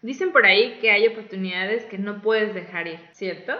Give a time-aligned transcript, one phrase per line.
[0.00, 3.54] Dicen por ahí que hay oportunidades que no puedes dejar ir, ¿cierto?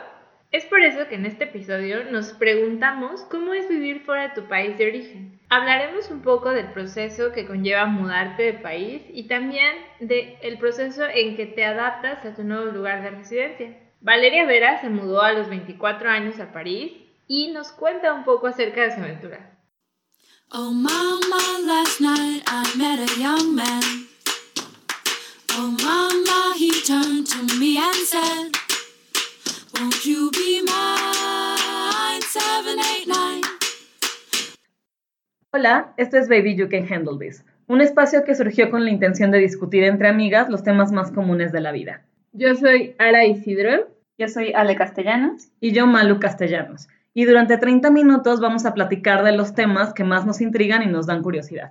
[0.51, 4.49] Es por eso que en este episodio nos preguntamos cómo es vivir fuera de tu
[4.49, 5.41] país de origen.
[5.51, 11.37] Hablaremos un poco del proceso que conlleva mudarte de país y también del proceso en
[11.37, 13.77] que te adaptas a tu nuevo lugar de residencia.
[14.01, 16.93] Valeria Vera se mudó a los 24 años a París
[17.27, 19.59] y nos cuenta un poco acerca de su aventura.
[20.51, 24.08] Oh mama, last night I met a young man.
[26.59, 28.51] He turned to me and said,
[29.75, 33.43] Won't you be mine, 789?
[35.53, 39.31] Hola, esto es Baby You Can Handle This, un espacio que surgió con la intención
[39.31, 42.03] de discutir entre amigas los temas más comunes de la vida.
[42.33, 43.89] Yo soy Ara Isidro.
[44.19, 45.51] Yo soy Ale Castellanos.
[45.61, 50.03] Y yo Malu Castellanos y durante 30 minutos vamos a platicar de los temas que
[50.03, 51.71] más nos intrigan y nos dan curiosidad.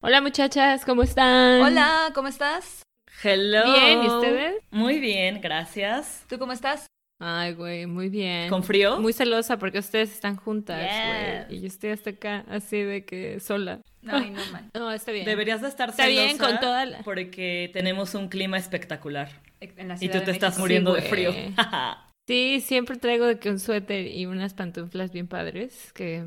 [0.00, 1.62] Hola muchachas, ¿cómo están?
[1.62, 2.87] Hola, ¿cómo estás?
[3.22, 3.64] Hello.
[3.64, 4.62] Bien, ¿y ustedes?
[4.70, 6.24] Muy bien, gracias.
[6.28, 6.86] ¿Tú cómo estás?
[7.20, 8.48] Ay, güey, muy bien.
[8.48, 9.00] ¿Con frío?
[9.00, 11.56] Muy celosa porque ustedes están juntas, güey.
[11.58, 13.80] Y yo estoy hasta acá, así de que sola.
[14.06, 14.70] Ay, no, man.
[14.74, 15.24] No, está bien.
[15.24, 17.00] Deberías de estar está celosa bien con toda la...
[17.00, 19.30] porque tenemos un clima espectacular.
[19.60, 20.62] En la y Ciudad tú de te estás México.
[20.62, 21.32] muriendo Sí, de frío.
[22.28, 26.26] Sí, siempre traigo de que un suéter y unas pantuflas bien padres que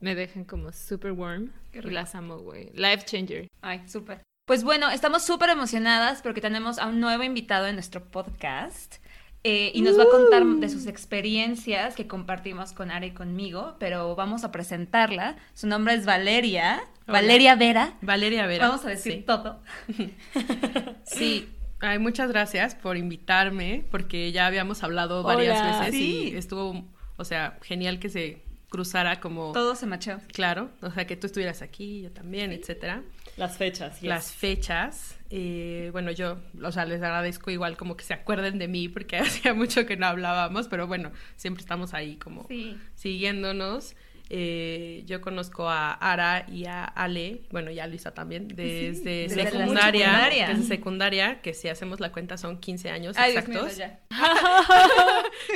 [0.00, 1.52] me dejan como super warm.
[1.70, 2.70] Qué Y las amo, güey.
[2.72, 3.48] Life changer.
[3.60, 4.22] Ay, súper.
[4.52, 8.96] Pues bueno, estamos súper emocionadas porque tenemos a un nuevo invitado en nuestro podcast.
[9.44, 13.76] eh, y nos va a contar de sus experiencias que compartimos con Ara y conmigo,
[13.80, 15.36] pero vamos a presentarla.
[15.54, 17.12] Su nombre es Valeria, Hola.
[17.20, 17.94] Valeria Vera.
[18.02, 18.68] Valeria Vera.
[18.68, 19.22] Vamos a decir Sí.
[19.26, 19.58] todo.
[21.06, 21.48] Sí.
[21.80, 25.78] Ay, muchas gracias por invitarme, porque ya habíamos hablado varias Hola.
[25.80, 26.28] veces Sí.
[26.30, 26.84] y estuvo,
[27.16, 30.18] o sea, genial que se cruzara como, Todo se machó.
[30.30, 33.02] claro, o sea, que tú estuvieras aquí, yo también, etcétera.
[33.42, 34.08] Las fechas, yes.
[34.08, 38.68] Las fechas, eh, bueno, yo, o sea, les agradezco igual como que se acuerden de
[38.68, 42.78] mí, porque hacía mucho que no hablábamos, pero bueno, siempre estamos ahí como Sí.
[42.94, 43.96] siguiéndonos.
[44.34, 48.92] Eh, yo conozco a Ara y a Ale, bueno, y a Luisa también, desde,
[49.26, 50.48] desde la secundaria, secundaria.
[50.48, 53.76] Desde secundaria, que si hacemos la cuenta son 15 años Ay, Dios mío, exactos.
[53.76, 54.00] ya.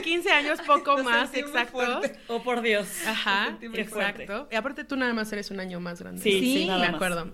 [0.03, 1.71] 15 años, poco más exactos.
[1.71, 2.19] fuerte.
[2.29, 2.87] Oh, por Dios.
[3.07, 4.47] Ajá, exacto.
[4.53, 6.21] Y aparte tú nada más eres un año más grande.
[6.21, 6.97] Sí, sí, nada me más.
[6.97, 7.33] acuerdo.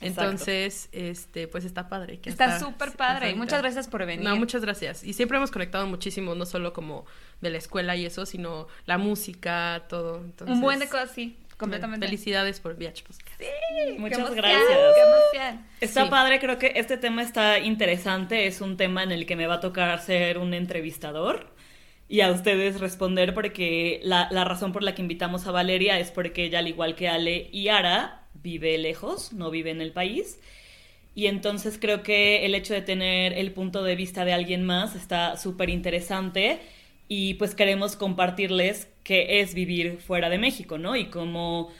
[0.00, 0.22] Exacto.
[0.30, 2.18] Entonces, este, pues está padre.
[2.20, 3.26] Que Está hasta- súper hasta padre.
[3.26, 3.38] ahorita.
[3.38, 4.24] Muchas gracias por venir.
[4.24, 5.04] No, muchas gracias.
[5.04, 7.04] Y siempre hemos conectado muchísimo, no solo como
[7.40, 10.16] de la escuela y eso, sino la música, todo.
[10.24, 12.06] Entonces, Un buen de cosas, sí, completamente.
[12.06, 13.40] Felicidades por VH Podcast.
[13.98, 14.62] Muchas Qué emoción, gracias.
[14.68, 15.00] Qué
[15.40, 15.66] emoción.
[15.80, 16.10] Está Sí.
[16.10, 18.46] padre, creo que este tema está interesante.
[18.46, 21.54] Es un tema en el que me va a tocar ser un entrevistador
[22.08, 26.10] y a ustedes responder porque la, la razón por la que invitamos a Valeria es
[26.10, 30.38] porque ella, al igual que Ale y Ara, vive lejos, no vive en el país.
[31.14, 34.94] Y entonces creo que el hecho de tener el punto de vista de alguien más
[34.94, 36.60] está súper interesante
[37.08, 40.94] y pues queremos compartirles qué es vivir fuera de México, ¿no?
[40.94, 41.70] Y cómo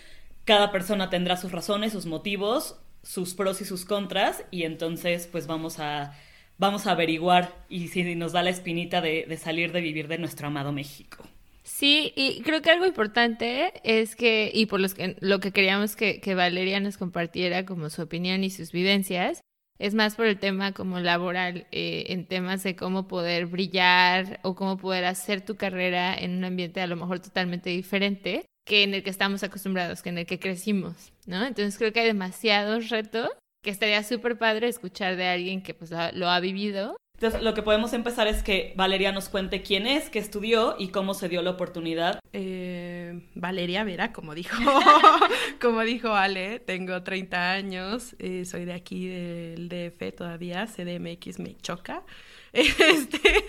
[0.44, 5.46] cada persona tendrá sus razones, sus motivos, sus pros y sus contras y entonces pues
[5.46, 6.12] vamos a,
[6.58, 10.18] vamos a averiguar y si nos da la espinita de, de salir de vivir de
[10.18, 11.24] nuestro amado México.
[11.72, 15.94] Sí, y creo que algo importante es que, y por los que, lo que queríamos
[15.94, 19.40] que, que Valeria nos compartiera como su opinión y sus vivencias,
[19.78, 24.54] es más por el tema como laboral, eh, en temas de cómo poder brillar o
[24.56, 28.92] cómo poder hacer tu carrera en un ambiente a lo mejor totalmente diferente que en
[28.92, 31.46] el que estamos acostumbrados, que en el que crecimos, ¿no?
[31.46, 33.30] Entonces creo que hay demasiados retos
[33.62, 37.52] que estaría súper padre escuchar de alguien que pues lo- lo ha vivido Entonces lo
[37.52, 41.28] que podemos empezar es que Valeria nos cuente quién es, qué estudió y cómo se
[41.28, 42.18] dio la oportunidad.
[42.32, 44.56] Eh, Valeria Vera, como dijo,
[45.60, 51.56] como dijo Ale, tengo 30 años, eh, soy de aquí del DF todavía, CDMX me
[51.58, 52.02] choca.
[52.52, 53.44] Este,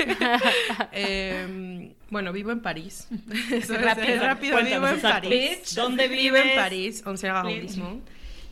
[0.91, 3.07] em, bueno, vivo en París.
[3.51, 4.35] Eso es Rápido.
[4.39, 5.01] vivo en.
[5.01, 5.73] París.
[5.75, 6.55] ¿Dónde Vivo en vives?
[6.59, 8.03] París, 11 arrondissement.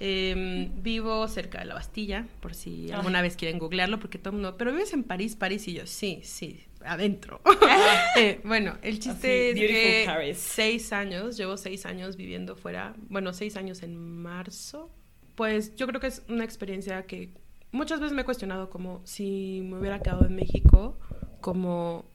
[0.02, 4.36] Em, vivo cerca de la Bastilla, por si alguna vez quieren googlearlo, porque todo el
[4.36, 7.42] mundo, pero vives en París, París, y yo, sí, sí, adentro.
[8.18, 10.38] Eh, bueno, el chiste Así, es que Paris.
[10.38, 14.90] seis años, llevo seis años viviendo fuera, bueno, seis años en marzo,
[15.36, 17.30] pues yo creo que es una experiencia que
[17.72, 20.98] muchas veces me he cuestionado como si me hubiera quedado en México,
[21.42, 22.06] como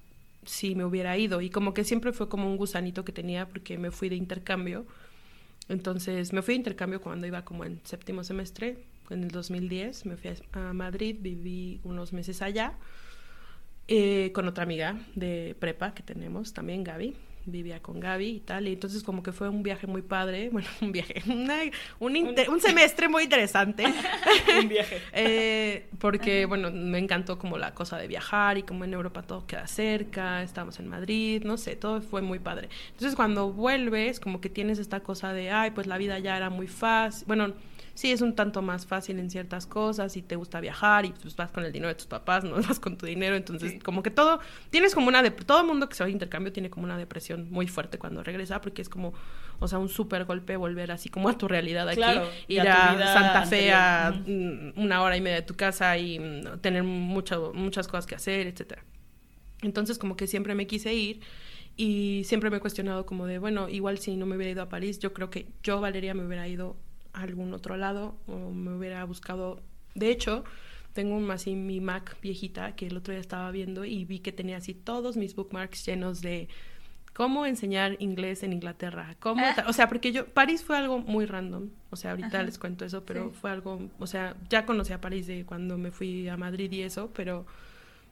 [0.45, 3.77] si me hubiera ido, y como que siempre fue como un gusanito que tenía porque
[3.77, 4.87] me fui de intercambio.
[5.69, 8.79] Entonces me fui de intercambio cuando iba como en séptimo semestre,
[9.11, 12.75] en el 2010, me fui a, Madrid, viví unos meses allá
[13.89, 17.15] eh, con otra amiga de prepa que tenemos también, Gaby.
[17.47, 20.69] Vivía con Gaby y tal, y entonces como que fue un viaje muy padre, bueno,
[20.81, 21.61] un viaje, una-
[22.01, 23.85] un, inte- un semestre muy interesante.
[24.61, 25.01] Un viaje.
[25.13, 29.47] Eh, porque, bueno, me encantó como la cosa de viajar y como en Europa todo
[29.47, 32.69] queda cerca, estábamos en Madrid, no sé, todo fue muy padre.
[32.93, 36.51] Entonces cuando vuelves, como que tienes esta cosa de, ay, pues la vida ya era
[36.51, 37.53] muy fácil, bueno,
[37.95, 41.37] sí es un tanto más fácil en ciertas cosas y te gusta viajar y pues
[41.37, 43.79] vas con el dinero de tus papás, no vas con tu dinero, entonces Sí.
[43.79, 46.53] como que todo, tienes como una, dep- todo el mundo que se va a intercambio
[46.53, 49.15] tiene como una depresión muy fuerte cuando regresa porque es como,
[49.61, 52.61] o sea, un súper golpe volver así como a tu realidad aquí, Claro, y ir
[52.63, 54.37] a Santa Fe a anterior.
[54.77, 58.17] mm, una hora y media de tu casa y mm, tener mucho, muchas cosas que
[58.17, 58.83] hacer, etcétera.
[59.63, 61.21] Entonces como que siempre me quise ir
[61.77, 64.69] y siempre me he cuestionado como de, bueno, igual si no me hubiera ido a
[64.69, 66.77] París, yo creo que yo, Valeria, me hubiera ido
[67.15, 69.61] a algún otro lado o me hubiera buscado...
[69.95, 70.45] De hecho,
[70.93, 74.33] tengo un- así mi Mac viejita que el otro día estaba viendo y vi que
[74.33, 76.49] tenía así todos mis bookmarks llenos de
[77.15, 79.65] cómo enseñar inglés en Inglaterra, cómo, Ah.
[79.69, 82.43] o sea, porque yo París fue algo muy random, o sea, ahorita Ajá.
[82.43, 83.37] les cuento eso, pero Sí.
[83.41, 86.83] fue algo, o sea, ya conocí a París de cuando me fui a Madrid y
[86.83, 87.47] eso, pero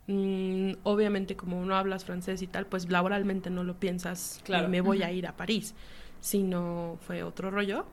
[0.07, 4.63] mm, obviamente como no hablas francés y tal, pues laboralmente no lo piensas, Claro.
[4.63, 4.69] claro.
[4.71, 5.75] me voy a ir a París,
[6.21, 7.87] sino fue otro rollo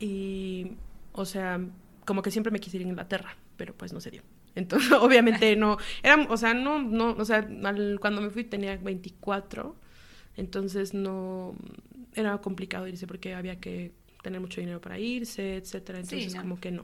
[0.00, 0.72] y,
[1.12, 1.60] o sea,
[2.04, 4.22] como que siempre me quise ir a Inglaterra, pero pues no se dio.
[4.56, 8.76] Entonces, obviamente no, era, o sea, no, no, o sea, al- cuando me fui tenía
[8.76, 9.76] 24,
[10.36, 11.54] entonces no,
[12.14, 13.92] era complicado irse porque había que
[14.22, 16.40] tener mucho dinero para irse, etcétera, Sí, entonces no.
[16.42, 16.82] como que no.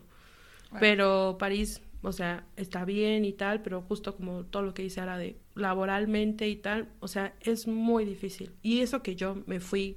[0.70, 0.80] Bueno.
[0.80, 5.00] Pero París, o sea, está bien y tal, pero justo como todo lo que dice
[5.00, 8.52] ahora de laboralmente y tal, o sea, es muy difícil.
[8.62, 9.96] Y eso que yo me fui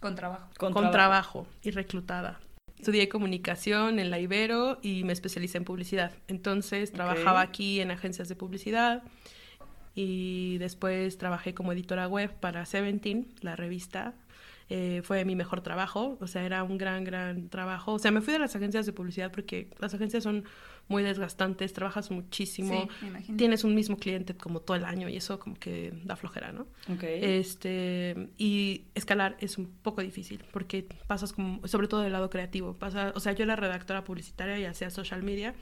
[0.00, 0.48] Con trabajo.
[0.58, 1.46] con, Con trabajo.
[1.62, 2.40] y reclutada.
[2.84, 6.12] Estudié comunicación en la Ibero y me especialicé en publicidad.
[6.28, 9.02] Entonces trabajaba aquí en agencias de publicidad
[9.94, 14.12] y después trabajé como editora web para Seventeen, la revista.
[14.70, 17.92] Eh, fue mi mejor trabajo, o sea, era un gran, gran trabajo.
[17.92, 20.44] O sea, me fui de las agencias de publicidad porque las agencias son
[20.88, 25.38] muy desgastantes, trabajas muchísimo, Sí, tienes un mismo cliente como todo el año y eso
[25.38, 26.62] como que da flojera, ¿no?
[26.92, 27.04] Ok.
[27.04, 32.74] Este, y escalar es un poco difícil porque pasas como, sobre todo del lado creativo,
[32.74, 35.54] pasa, o sea, yo era redactora publicitaria y hacía social media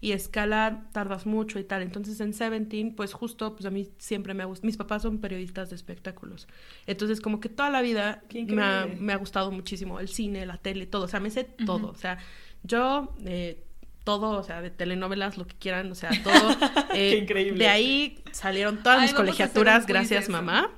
[0.00, 1.82] y escalar tardas mucho y tal.
[1.82, 5.18] Entonces en Seventeen, pues justo, pues a mí siempre me ha gustado, mis papás son
[5.18, 6.46] periodistas de espectáculos.
[6.86, 9.04] Entonces como que toda la vida Qué me ha, increíble.
[9.06, 11.94] me ha gustado muchísimo el cine, la tele, todo, o sea, me sé todo, o
[11.94, 12.18] sea,
[12.62, 13.14] yo...
[13.24, 13.64] eh,
[14.04, 16.32] todo, o sea, de telenovelas, lo que quieran, o sea, todo.
[16.94, 17.58] eh, Qué increíble.
[17.58, 20.70] De ahí salieron todas Ay, mis colegiaturas, gracias mamá.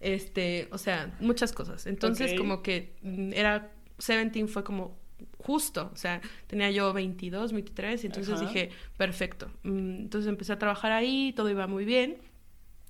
[0.00, 1.86] Este, o sea, muchas cosas.
[1.86, 4.98] Entonces, como que mm, era, Seventeen fue como
[5.38, 8.44] justo, o sea, tenía yo 22, 23, y entonces Ajá.
[8.44, 8.68] dije,
[8.98, 9.50] perfecto.
[9.62, 12.18] Mm, Entonces empecé a trabajar ahí, todo iba muy bien.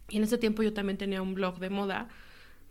[0.09, 2.09] Y en ese tiempo yo también tenía un blog de moda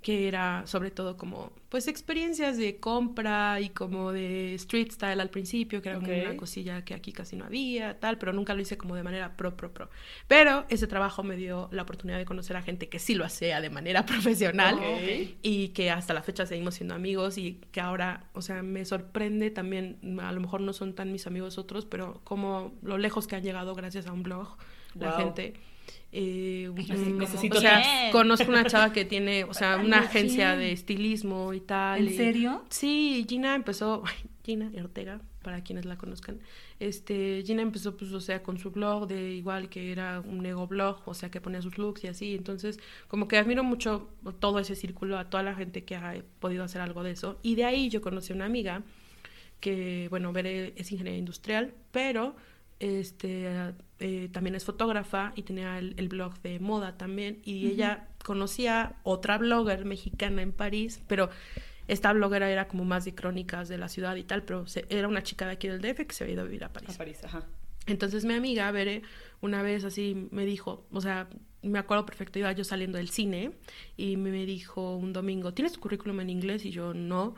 [0.04, 5.30] que era sobre todo como, pues, experiencias de compra y como de street style al
[5.32, 6.18] principio, que era como Ok.
[6.26, 9.36] una cosilla que aquí casi no había, tal, pero nunca lo hice como de manera
[9.36, 9.90] pro, pro, pro.
[10.28, 13.62] Pero ese trabajo me dio la oportunidad de conocer a gente que sí lo hacía
[13.62, 14.78] de manera profesional
[15.42, 19.50] y que hasta la fecha seguimos siendo amigos y que ahora, o sea, me sorprende
[19.50, 23.36] también, a lo mejor no son tan mis amigos otros, pero como lo lejos que
[23.38, 24.58] han llegado gracias a un blog,
[25.00, 25.54] la gente.
[26.16, 26.70] Eh,
[27.18, 28.12] necesito o sea, bien.
[28.12, 32.02] conozco una chava que tiene, o sea, una agencia de estilismo y tal.
[32.02, 32.64] ¿En y- serio?
[32.70, 34.04] Sí, Gina empezó,
[34.46, 36.40] Gina Ortega, para quienes la conozcan.
[36.80, 40.68] Este, Gina empezó, pues, o sea, con su blog de igual que era un nego
[40.68, 42.36] blog, o sea, que ponía sus looks y así.
[42.36, 44.10] Entonces, como que admiro mucho
[44.40, 47.40] todo ese círculo, a toda la gente que ha podido hacer algo de eso.
[47.42, 48.84] Y de ahí yo conocí a una amiga
[49.60, 52.36] que, bueno, Bere es ingeniera industrial, pero
[52.84, 57.40] este eh, también es fotógrafa y tenía el, el blog de moda también.
[57.44, 61.30] Y ella conocía otra blogger mexicana en París, pero
[61.88, 65.08] esta bloguera era como más de crónicas de la ciudad y tal, pero se- era
[65.08, 66.90] una chica de aquí del DF que se había ido a vivir a París.
[66.96, 67.44] A París, ajá.
[67.86, 69.02] Entonces mi amiga, Bere,
[69.42, 71.28] una vez así me dijo, o sea,
[71.62, 73.52] me acuerdo perfecto, iba yo saliendo del cine
[73.98, 76.66] y me dijo un domingo, ¿tienes tu currículum en inglés?
[76.66, 77.36] Y yo, no.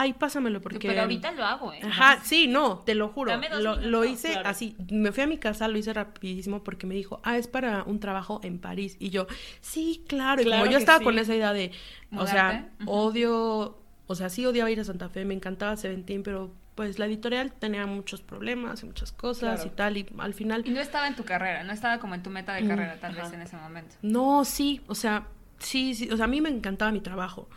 [0.00, 0.86] Ay, pásamelo porque...
[0.86, 1.80] Pero ahorita lo hago, ¿eh?
[1.82, 3.32] Ajá, sí, no, te lo juro.
[3.32, 4.48] Dame dos Lo, hice claro.
[4.48, 4.76] así.
[4.92, 7.98] Me fui a mi casa, lo hice rapidísimo porque me dijo, ah, es para un
[7.98, 8.96] trabajo en París.
[9.00, 9.26] Y yo,
[9.60, 10.40] sí, claro.
[10.40, 11.04] Y Claro como yo estaba sí.
[11.04, 11.72] con esa idea de,
[12.16, 13.76] o sea, odio,
[14.06, 17.50] o sea, sí odiaba ir a Santa Fe, me encantaba Seventeen, pero pues la editorial
[17.52, 19.72] tenía muchos problemas y muchas cosas Claro.
[19.72, 19.96] y tal.
[19.96, 22.54] Y al final, Y no estaba en tu carrera, no estaba como en tu meta
[22.54, 23.24] de Mm, carrera tal ajá.
[23.24, 23.96] vez en ese momento.
[24.02, 25.26] no, sí, o sea,
[25.58, 27.48] sí, sí, o sea, a mí me encantaba mi trabajo.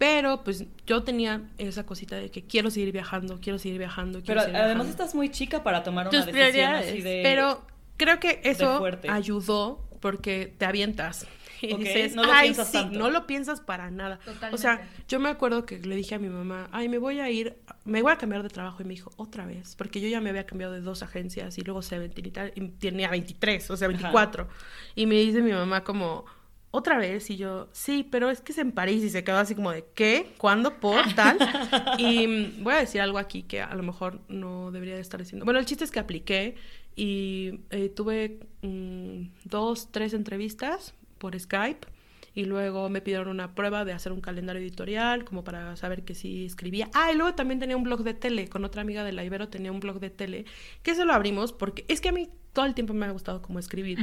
[0.00, 4.20] Pero pues yo tenía esa cosita de que quiero seguir viajando, quiero seguir viajando.
[4.20, 4.90] quiero Pero seguir además viajando.
[5.02, 6.88] estás muy chica para tomar una tus decisión prioridades.
[6.88, 7.20] así de...
[7.22, 7.66] Pero
[7.98, 11.26] creo que eso ayudó porque te avientas.
[11.60, 12.98] Y dices, no lo ay, piensas sí, tanto".
[12.98, 14.16] no lo piensas para nada.
[14.20, 14.54] Totalmente.
[14.54, 17.28] O sea, yo me acuerdo que le dije a mi mamá, ay, me voy a
[17.28, 18.80] ir, me voy a cambiar de trabajo.
[18.82, 21.60] Y me dijo, otra vez, porque yo ya me había cambiado de dos agencias y
[21.60, 24.48] luego Seventeen y tal, y tenía 23, o sea, 24.
[24.94, 26.24] Y me dice mi mamá como,
[26.72, 29.56] otra vez, y yo, sí, pero es que es en París, y se quedó así
[29.56, 30.32] como de, ¿qué?
[30.38, 30.78] ¿Cuándo?
[30.78, 31.14] ¿Por?
[31.14, 31.36] Tal.
[31.98, 35.18] y mm, voy a decir algo aquí que a lo mejor no debería de estar
[35.18, 35.44] diciendo.
[35.44, 36.54] Bueno, el chiste es que apliqué
[36.94, 41.88] y eh, tuve mm, dos, tres entrevistas por Skype.
[42.32, 46.14] Y luego me pidieron una prueba de hacer un calendario editorial, como para saber que
[46.14, 46.88] sí escribía.
[46.94, 49.48] Ah, y luego también tenía un blog de tele, con otra amiga de la Ibero
[49.48, 50.44] tenía un blog de tele,
[50.84, 53.42] que se lo abrimos porque es que a mí todo el tiempo me ha gustado
[53.42, 53.98] como escribir.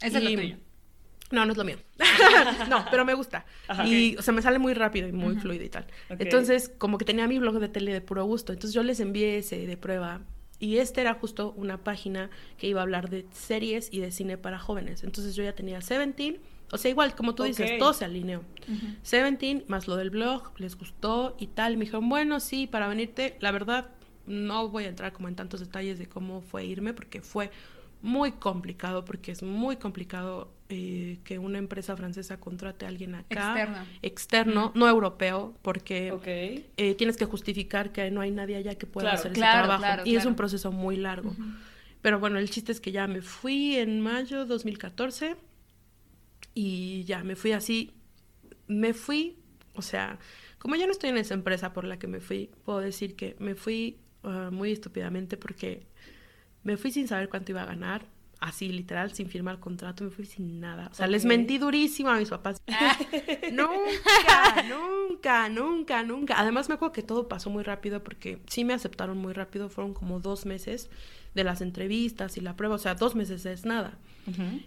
[0.00, 0.56] Ese es lo tuyo.
[1.30, 1.78] No, no es lo mío.
[2.68, 3.44] no, pero me gusta.
[3.68, 3.86] Ajá.
[3.86, 5.86] y, o sea, me sale muy rápido y muy fluido y tal.
[6.08, 8.52] Entonces, como que tenía mi blog de tele de puro gusto.
[8.52, 10.20] Entonces, yo les envié ese de prueba.
[10.58, 14.36] Y este era justo una página que iba a hablar de series y de cine
[14.36, 15.04] para jóvenes.
[15.04, 16.38] Entonces, yo ya tenía Seventeen.
[16.72, 18.42] O sea, igual, como tú dices, todo se alineó.
[19.02, 21.76] Seventeen, más lo del blog, les gustó y tal.
[21.76, 23.88] Me dijeron, bueno, sí, para venirte, la verdad,
[24.26, 27.50] no voy a entrar como en tantos detalles de cómo fue irme, porque fue
[28.02, 33.52] muy complicado, porque es muy complicado eh, que una empresa francesa contrate a alguien acá.
[33.54, 33.86] Externo.
[34.02, 36.12] Externo, no europeo, porque
[36.76, 39.18] eh, tienes que justificar que no hay nadie allá que pueda Claro.
[39.20, 39.80] hacer Claro, ese trabajo.
[39.82, 41.34] claro, y es un proceso muy largo.
[42.02, 45.36] Pero bueno, el chiste es que ya me fui en mayo 2014
[46.54, 47.92] y ya me fui así.
[48.66, 49.36] Me fui,
[49.74, 50.18] o sea,
[50.58, 53.36] como ya no estoy en esa empresa por la que me fui, puedo decir que
[53.38, 55.86] me fui ah, muy estúpidamente porque
[56.62, 58.06] me fui sin saber cuánto iba a ganar.
[58.40, 60.88] Así, literal, sin firmar contrato, me fui sin nada.
[60.90, 62.62] O sea, les mentí durísimo a mis papás.
[63.52, 66.40] nunca, nunca, nunca, nunca.
[66.40, 69.68] Además, me acuerdo que todo pasó muy rápido porque sí me aceptaron muy rápido.
[69.68, 70.88] Fueron como dos meses
[71.34, 72.74] de las entrevistas y la prueba.
[72.74, 73.98] O sea, dos meses es nada.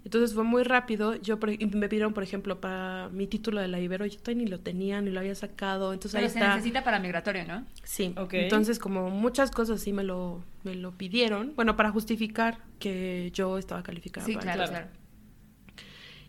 [0.04, 1.16] Entonces fue muy rápido.
[1.22, 4.44] Yo por- y me pidieron, por ejemplo, para mi título de la Ibero, yo todavía
[4.44, 5.94] ni lo tenía, ni lo había sacado.
[5.94, 6.56] Entonces Pero ahí se está.
[6.56, 7.66] necesita para migratorio, ¿no?
[7.84, 8.14] Sí.
[8.32, 13.58] Entonces, como muchas cosas sí me lo, me lo pidieron, bueno, para justificar que yo
[13.58, 14.26] estaba calificada.
[14.26, 14.88] Sí, para claro, claro.
[14.88, 15.04] claro.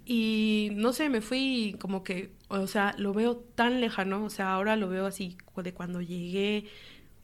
[0.07, 4.53] y no sé, me fui como que, o sea, lo veo tan lejano, o sea,
[4.53, 6.67] ahora lo veo así de cuando llegué,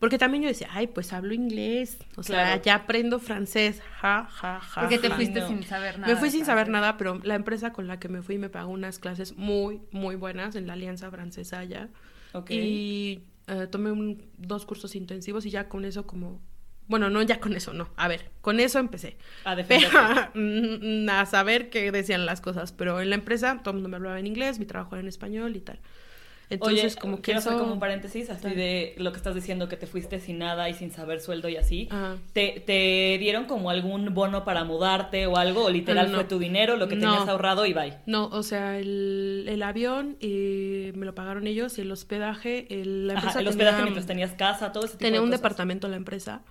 [0.01, 4.59] porque también yo decía, ay, pues hablo inglés, o sea, ya aprendo francés, ja, ja,
[4.59, 4.81] ja.
[4.81, 5.15] Porque te ja.
[5.15, 5.49] fuiste no.
[5.49, 6.13] sin saber nada.
[6.13, 8.71] Me fui sin saber nada, pero la empresa con la que me fui me pagó
[8.71, 11.91] unas clases muy, muy buenas en la Alianza Francesa allá.
[12.33, 12.51] Ok.
[12.51, 16.41] Y eh, tomé un- dos cursos intensivos y ya con eso como...
[16.89, 17.91] Bueno, no ya con eso, no.
[17.97, 19.19] A ver, con eso empecé.
[19.45, 20.31] A Pero, defenderte.
[21.05, 22.73] mm, a saber qué decían las cosas.
[22.73, 25.09] Pero en la empresa todo el mundo me hablaba en inglés, mi trabajo era en
[25.09, 25.79] español y tal.
[26.51, 27.51] Entonces, Oye, como que quiero eso...
[27.51, 30.69] hacer como un paréntesis así de lo que estás diciendo que te fuiste sin nada
[30.69, 31.87] y sin saber sueldo y así.
[31.91, 32.17] Ajá.
[32.33, 35.67] ¿Te, te dieron como algún bono para mudarte o algo?
[35.67, 36.17] ¿O literal No.
[36.17, 37.13] fue tu dinero, lo que No.
[37.13, 37.99] tenías ahorrado y bye?
[38.07, 43.07] No, o sea, el, el avión eh, me lo pagaron ellos y el hospedaje, el,
[43.07, 45.31] la empresa Ajá, el hospedaje tenía- mientras tenías casa, todo ese tipo Tenía de un
[45.31, 45.41] cosas.
[45.41, 46.43] departamento la empresa.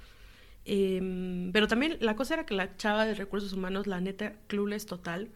[0.65, 4.86] em, pero también la cosa era que la chava de recursos humanos, la neta, clueless
[4.86, 5.29] total.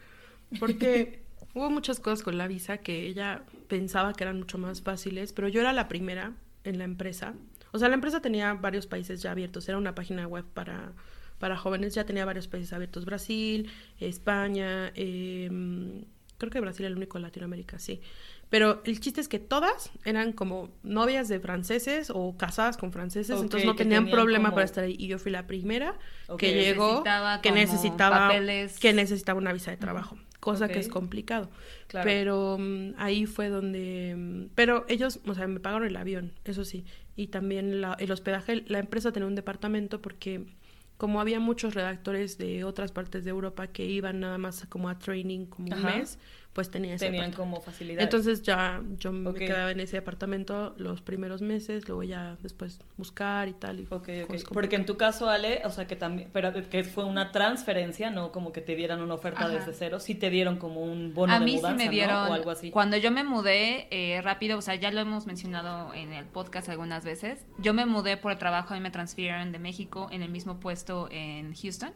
[0.60, 1.23] Porque
[1.54, 5.48] hubo muchas cosas con la visa que ella pensaba que eran mucho más fáciles, pero
[5.48, 6.34] yo era la primera
[6.64, 7.34] en la empresa.
[7.72, 9.68] O sea, la empresa tenía varios países ya abiertos.
[9.68, 10.94] Era una página web para,
[11.40, 11.96] para jóvenes.
[11.96, 13.04] Ya tenía varios países abiertos.
[13.06, 13.70] Brasil,
[14.00, 16.06] España, em,
[16.38, 18.02] creo que Brasil era el único en Latinoamérica, sí.
[18.50, 23.42] Pero el chiste es que todas eran como novias de franceses o casadas con franceses,
[23.42, 24.96] entonces no tenían tenían problema como- para estar ahí.
[25.00, 25.98] Y yo fui la primera
[26.38, 28.78] que llegó, Necesitaba que necesitaba, papeles.
[28.80, 31.50] que necesitaba una visa de trabajo, cosa que es complicado.
[31.88, 32.06] Claro.
[32.06, 36.66] Pero mm, ahí fue donde, mm, pero ellos, o sea, me pagaron el avión, eso
[36.66, 36.84] sí,
[37.16, 38.64] y también la- el hospedaje.
[38.68, 40.46] La empresa tenía un departamento porque
[40.98, 45.00] como había muchos redactores de otras partes de Europa que iban nada más como a
[45.00, 46.20] training como un mes,
[46.54, 48.04] pues tenía ese Tenían como facilidades.
[48.04, 53.48] Entonces ya yo me quedaba en ese departamento los primeros meses, luego ya después buscar
[53.48, 53.80] y tal.
[53.80, 54.28] Y Ok, ok.
[54.28, 58.12] cosas Porque en tu caso, Ale, o sea, que también, pero que fue una transferencia,
[58.12, 59.50] no como que te dieran una oferta Ajá.
[59.50, 61.92] desde cero, sí te dieron como un bono a de mí mudanza, sí me ¿no?
[61.92, 62.70] dieron, O algo así.
[62.70, 66.70] cuando yo me mudé eh, rápido, o sea, ya lo hemos mencionado en el podcast
[66.70, 70.30] algunas veces, yo me mudé por el trabajo y me transfirieron de México en el
[70.30, 71.92] mismo puesto en Houston.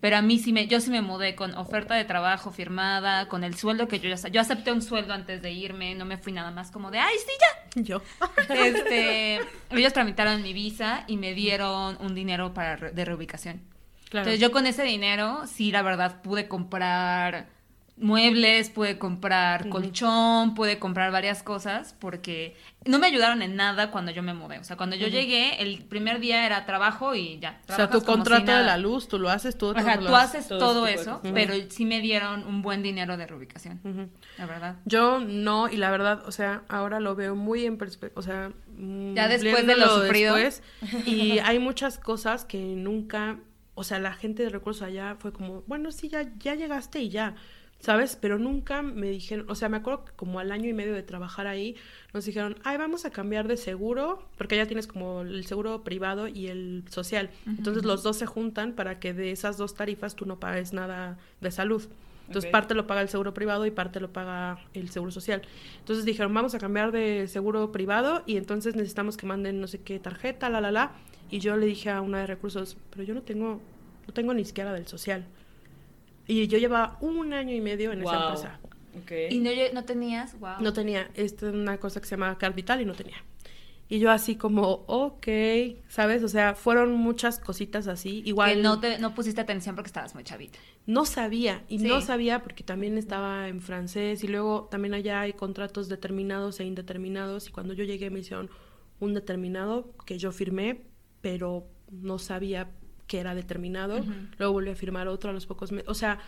[0.00, 3.42] Pero a mí sí me, yo sí me mudé con oferta de trabajo firmada, con
[3.42, 6.18] el sueldo que yo ya, sa- yo acepté un sueldo antes de irme, no me
[6.18, 8.02] fui nada más como de, ay, sí, ya, Yo.
[8.48, 9.40] Este,
[9.70, 13.60] ellos tramitaron mi visa y me dieron un dinero para re- de reubicación.
[14.08, 14.24] Claro.
[14.30, 17.48] Entonces yo con ese dinero, sí, la verdad, pude comprar
[18.00, 24.12] muebles, pude comprar colchón, pude comprar varias cosas porque no me ayudaron en nada cuando
[24.12, 24.58] yo me mudé.
[24.58, 27.60] O sea, cuando yo llegué, el primer día era trabajo y ya.
[27.68, 30.16] O sea, tu si contrato de la luz, tú lo haces, tú, Ajá, lo tú
[30.16, 33.80] haces todo de eso, pero sí me dieron un buen dinero de reubicación,
[34.38, 34.76] la verdad.
[34.84, 38.52] Yo no, y la verdad, o sea, ahora lo veo muy en perspectiva, o sea,
[38.76, 40.34] mm, Ya después de lo sufrido.
[40.36, 40.62] después,
[41.06, 43.38] y hay muchas cosas que nunca,
[43.74, 47.10] o sea, la gente de recursos allá fue como, bueno, sí, ya, ya llegaste y
[47.10, 47.34] ya,
[47.80, 48.16] ¿sabes?
[48.16, 51.02] Pero nunca me dijeron, o sea, me acuerdo que como al año y medio de
[51.02, 51.76] trabajar ahí,
[52.12, 56.28] nos dijeron, ay, vamos a cambiar de seguro, porque ya tienes como el seguro privado
[56.28, 57.30] y el social.
[57.46, 61.18] Entonces los dos se juntan para que de esas dos tarifas tú no pagues nada
[61.40, 61.84] de salud.
[62.26, 65.40] Entonces parte lo paga el seguro privado y parte lo paga el seguro social.
[65.78, 69.80] Entonces dijeron, vamos a cambiar de seguro privado y entonces necesitamos que manden no sé
[69.80, 70.92] qué tarjeta, la, la, la.
[71.30, 73.62] Y yo le dije a una de recursos, pero yo no tengo,
[74.06, 75.26] no tengo ni siquiera del social.
[76.28, 78.28] Y yo llevaba un año y medio en esa Wow.
[78.28, 78.60] empresa.
[79.02, 79.12] Ok.
[79.30, 80.38] ¿Y no, lle- no tenías?
[80.38, 80.60] Wow.
[80.60, 83.16] No tenía, esto es una cosa que se llama Card Vital y no tenía.
[83.90, 85.26] Y yo así como, ok,
[85.88, 86.22] ¿sabes?
[86.22, 88.22] O sea, fueron muchas cositas así.
[88.26, 90.58] Igual que no, te, no pusiste atención porque estabas muy chavita.
[90.84, 91.86] no sabía, y Sí.
[91.86, 96.64] no sabía porque también estaba en francés, y luego también allá hay contratos determinados e
[96.64, 98.48] indeterminados, y cuando yo llegué me hicieron
[99.00, 100.82] un determinado que yo firmé,
[101.20, 102.70] pero no sabía
[103.08, 104.04] que era determinado,
[104.38, 106.18] luego volví a firmar otro a los pocos meses, o sea,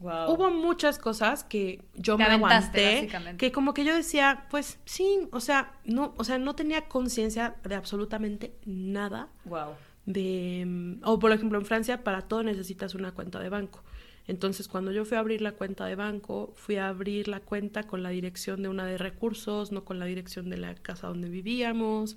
[0.00, 0.30] Wow.
[0.32, 5.28] hubo muchas cosas que yo Te me aguanté, que como que yo decía, pues sí,
[5.30, 9.74] o sea, no, o sea, no tenía conciencia de absolutamente nada Wow.
[10.06, 13.82] de mm, o por ejemplo en Francia para todo necesitas una cuenta de banco.
[14.26, 17.82] Entonces, cuando yo fui a abrir la cuenta de banco, fui a abrir la cuenta
[17.82, 21.28] con la dirección de una de recursos, no con la dirección de la casa donde
[21.28, 22.16] vivíamos.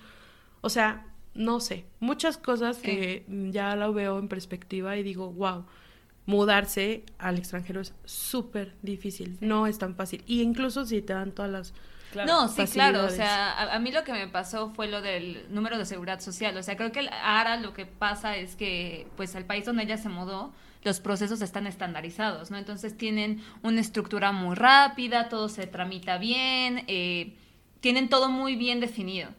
[0.61, 2.83] O sea, no sé, muchas cosas Sí.
[2.83, 5.65] que mm, ya lo veo en perspectiva y digo, wow,
[6.25, 10.23] mudarse al extranjero es súper difícil, no es tan fácil.
[10.25, 11.73] Y incluso si te dan todas las...
[12.11, 12.31] Claro.
[12.31, 13.05] No, sí, claro.
[13.05, 16.19] O sea, a, a mí lo que me pasó fue lo del número de seguridad
[16.19, 16.55] social.
[16.55, 19.97] O sea, creo que ahora lo que pasa es que, pues, el país donde ella
[19.97, 22.57] se mudó, los procesos están estandarizados, ¿no?
[22.57, 27.33] Entonces tienen una estructura muy rápida, todo se tramita bien, eh,
[27.79, 29.29] tienen todo muy bien definido.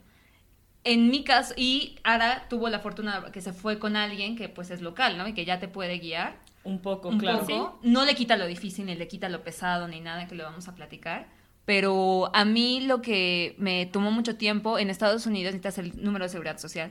[0.85, 4.71] En mi caso, y Ara tuvo la fortuna que se fue con alguien que pues
[4.71, 5.27] es local, ¿no?
[5.27, 7.41] Y que ya te puede guiar Un poco, un claro.
[7.41, 7.79] poco.
[7.83, 10.69] No le quita lo difícil, ni le quita lo pesado, ni nada que lo vamos
[10.69, 11.27] a platicar.
[11.65, 16.27] Pero a mí lo que me tomó mucho tiempo, en Estados Unidos necesitas el número
[16.27, 16.91] de seguridad social.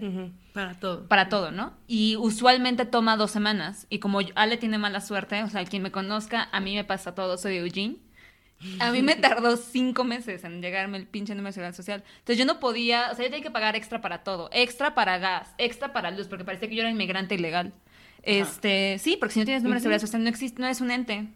[0.52, 1.08] Para todo.
[1.08, 1.74] Para todo, ¿no?
[1.86, 3.86] Y usualmente toma dos semanas.
[3.92, 7.14] Y como Ale tiene mala suerte, o sea, quien me conozca, a mí me pasa
[7.14, 7.98] todo, soy de Eugene.
[8.80, 12.04] A mí me tardó cinco meses en llegarme el pinche número de seguridad social.
[12.20, 14.50] Entonces yo no podía, o sea, yo tenía que pagar extra para todo.
[14.54, 17.74] Extra para gas, extra para luz, porque parecía que yo era inmigrante ilegal.
[18.24, 20.92] Este, sí, porque si no tienes número de seguridad social no existe, no eres un
[20.92, 21.28] ente.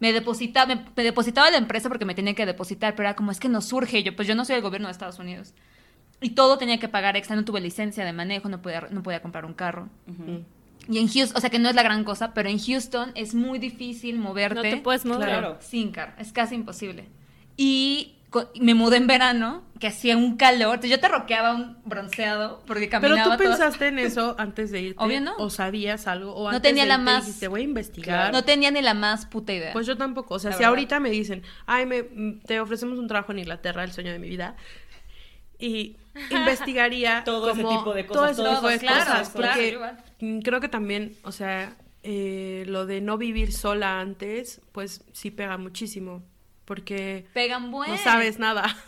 [0.00, 3.30] Me depositaba, me, me depositaba la empresa porque me tenía que depositar, pero era como,
[3.30, 4.02] es que no surge.
[4.02, 5.54] Yo, pues yo no soy el gobierno de Estados Unidos.
[6.20, 9.20] Y todo tenía que pagar extra, no tuve licencia de manejo, no podía, no podía
[9.20, 9.88] comprar un carro.
[10.06, 10.44] Ujú.
[10.88, 13.34] Y en Houston, o sea que no es la gran cosa, pero en Houston es
[13.34, 14.54] muy difícil moverte.
[14.56, 15.28] No te puedes mover.
[15.28, 15.58] Claro.
[15.60, 17.08] Sin carro, es casi imposible.
[17.56, 18.14] Y
[18.58, 22.86] me mudé en verano, que hacía un calor, entonces yo te roqueaba un bronceado porque
[22.88, 25.04] Pero caminaba tú todas- pensaste en eso antes de irte.
[25.04, 25.34] Obvio no.
[25.36, 26.34] O sabías algo.
[26.34, 28.32] O No antes tenía de la irte más- dijiste, voy a investigar.
[28.32, 29.72] No tenía ni la más puta idea.
[29.74, 30.34] Pues yo tampoco.
[30.34, 30.70] O sea, La si verdad.
[30.70, 34.18] ahorita me dicen, ay, me, mm, te ofrecemos un trabajo en Inglaterra, el sueño de
[34.18, 34.56] mi vida.
[35.58, 35.96] Y
[36.30, 39.68] investigaría Todo ese tipo de todo cosas, ese todo tipo de claro, cosas, claro, porque
[39.68, 39.98] igual.
[40.22, 45.30] Mm, creo que también, o sea, eh, lo de no vivir sola antes, pues sí
[45.30, 46.22] pega muchísimo,
[46.64, 47.92] porque Pegan bueno.
[47.94, 48.64] no sabes nada.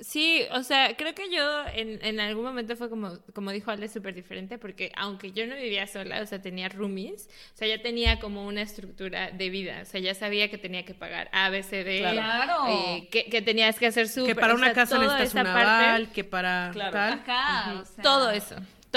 [0.00, 1.42] Sí, o sea, creo que yo
[1.74, 5.56] en, en algún momento fue como, como dijo Ale, súper diferente, porque aunque yo no
[5.56, 9.80] vivía sola, o sea, tenía roomies, o sea, ya tenía como una estructura de vida,
[9.82, 12.66] o sea, ya sabía que tenía que pagar A, B, C, D, Claro.
[12.68, 15.40] eh, que, que tenías que hacer súper, que para o una sea, casa necesitas esa
[15.40, 16.92] un parte, aval, que para Claro.
[16.92, 17.12] tal.
[17.26, 18.54] Ajá, o sea, todo eso,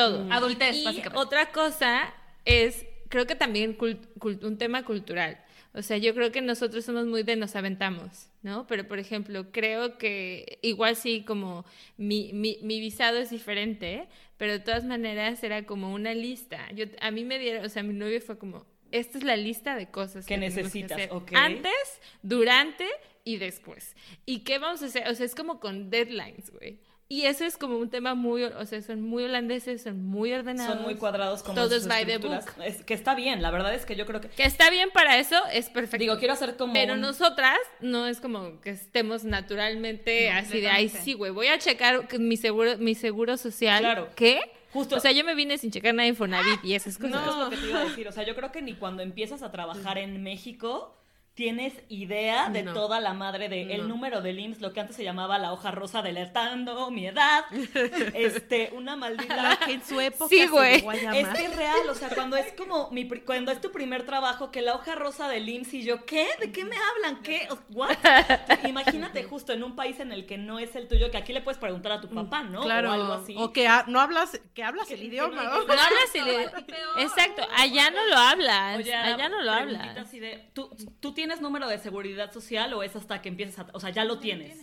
[0.10, 0.32] todo.
[0.32, 1.20] Adultez, Y básicamente.
[1.20, 2.14] otra cosa
[2.46, 5.38] es, creo que también un tema cultural.
[5.74, 8.68] O sea, yo creo que nosotros somos muy de nos aventamos, ¿no?
[8.68, 14.52] Pero, por ejemplo, creo que igual sí, como mi, mi, mi visado es diferente, pero
[14.52, 16.70] de todas maneras era como una lista.
[16.74, 19.78] Yo, a mí me dieron, o sea, mi novio fue como, esta es la lista
[19.78, 21.32] de cosas Que necesitas, hacer ok.
[21.36, 22.86] Antes, durante
[23.24, 23.96] y después.
[24.26, 25.08] ¿Y qué vamos a hacer?
[25.08, 26.80] O sea, es como con deadlines, güey.
[27.12, 30.76] Y eso es como un tema muy, o sea, son muy holandeses, son muy ordenados.
[30.76, 32.40] Son muy cuadrados como Todo es by the book.
[32.64, 34.30] Es, que está bien, la verdad es que yo creo que...
[34.30, 35.98] Que está bien para eso, es perfecto.
[35.98, 40.62] Digo, quiero hacer como Pero un- nosotras no es como que estemos naturalmente No, así
[40.62, 43.82] de, ay, sí, güey, voy a checar mi seguro, mi seguro social.
[43.82, 44.08] Claro.
[44.16, 44.40] ¿Qué?
[44.72, 47.12] Justo- O sea, yo me vine sin checar nada de Infonavit y esas cosas.
[47.12, 48.08] No, es lo que te iba a decir.
[48.08, 50.96] O sea, yo creo que ni cuando empiezas a trabajar en México
[51.34, 52.74] tienes idea de No.
[52.74, 55.72] toda la madre de el número del IMSS, lo que antes se llamaba la hoja
[55.72, 57.46] rosa delatando mi edad.
[58.14, 59.58] Este, una maldita.
[59.66, 60.76] Que en su época Sí, se güey.
[60.82, 63.62] llegó a Es que es real, o sea, cuando es como mi pri- cuando es
[63.62, 66.28] tu primer trabajo, que la hoja rosa del IMSS y yo, ¿qué?
[66.40, 67.22] ¿De qué me hablan?
[67.24, 67.48] ¿Qué?
[67.70, 67.96] What?
[68.68, 71.42] Imagínate justo en un país en el que no es el tuyo, que aquí le
[71.42, 72.62] puedes preguntar a tu papá, ¿no?
[72.62, 72.90] Claro.
[72.90, 73.36] O algo así.
[73.38, 75.36] O que ha- no hablas, que hablas Que- el idioma.
[75.44, 75.66] no- ¿no?
[75.66, 78.78] No hablas el- Exacto, allá no lo hablas.
[78.80, 79.98] Oye, allá no lo hablas.
[79.98, 83.70] así de, ¿tú, ¿tú tienes número de seguridad social o es hasta que empiezas a...
[83.74, 84.58] O sea, ya lo tienes.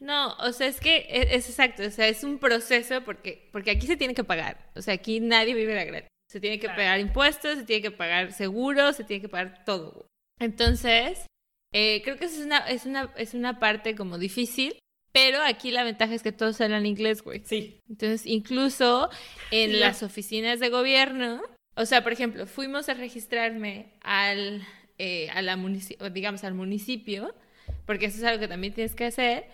[0.00, 3.70] No, o sea, es que es, es exacto, o sea, es un proceso porque, porque
[3.70, 4.72] aquí se tiene que pagar.
[4.74, 6.08] O sea, aquí nadie vive de gratis.
[6.28, 10.08] Se tiene que pagar impuestos, se tiene que pagar seguros, se tiene que pagar todo.
[10.40, 11.28] Entonces,
[11.72, 14.76] eh, creo que es una, es, una, es una parte como difícil,
[15.12, 17.42] pero aquí la ventaja es que todos hablan inglés, güey.
[17.44, 17.80] Sí.
[17.88, 19.10] Entonces, incluso
[19.52, 21.40] en Sí, las oficinas de gobierno,
[21.76, 24.66] o sea, por ejemplo, fuimos a registrarme al,
[24.98, 25.56] eh, a la
[26.00, 27.34] o digamos, al municipio,
[27.86, 29.46] porque eso es algo que también tienes que hacer,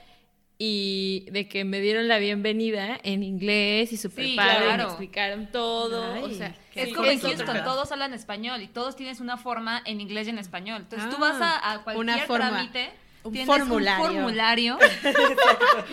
[0.58, 4.74] y de que me dieron la bienvenida en inglés y súper Sí, padre, y me
[4.74, 4.88] claro.
[4.90, 7.18] explicaron todo, o Ay, sea, qué Es Sí, como en.
[7.18, 10.82] Houston, todos hablan español y todos tienes una forma en inglés y en español.
[10.82, 12.50] Entonces tú Ah, vas a, a cualquier una forma.
[12.50, 12.90] trámite,
[13.22, 14.04] Un tienes formulario.
[14.06, 14.78] un formulario.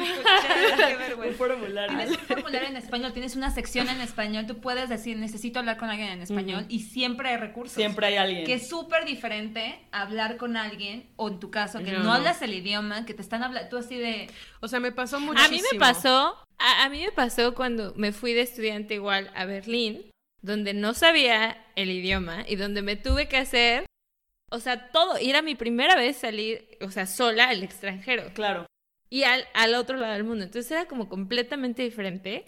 [1.28, 1.98] Un formulario.
[1.98, 5.78] Tienes un formulario en español, tienes una sección en español, tú puedes decir, necesito hablar
[5.78, 7.74] con alguien en español y siempre hay recursos.
[7.76, 8.46] Siempre hay alguien.
[8.46, 12.14] Que es súper diferente hablar con alguien, o en tu caso, que No, no, no.
[12.14, 14.30] hablas el idioma, que te están hablando, tú así de...
[14.62, 15.48] O sea, me pasó muchísimo.
[15.48, 19.32] A mí me pasó, a, a mí me pasó cuando me fui de estudiante igual
[19.36, 20.02] a Berlín,
[20.42, 23.86] donde no sabía el idioma y donde me tuve que hacer,
[24.50, 25.20] o sea, todo.
[25.20, 28.66] Y era mi primera vez salir, o sea, sola al extranjero Claro.
[29.10, 30.44] y al, al otro lado del mundo.
[30.46, 32.46] Entonces era como completamente diferente.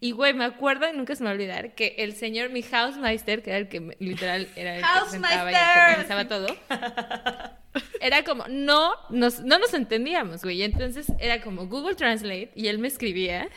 [0.00, 2.62] Y güey, me acuerdo y nunca se me va a olvidar que el señor, mi
[2.62, 6.46] Hausmeister, que era el que literal era el que sentaba y organizaba todo,
[8.00, 10.58] era como, no nos, no nos entendíamos, güey.
[10.58, 13.48] Y entonces era como Google Translate y él me escribía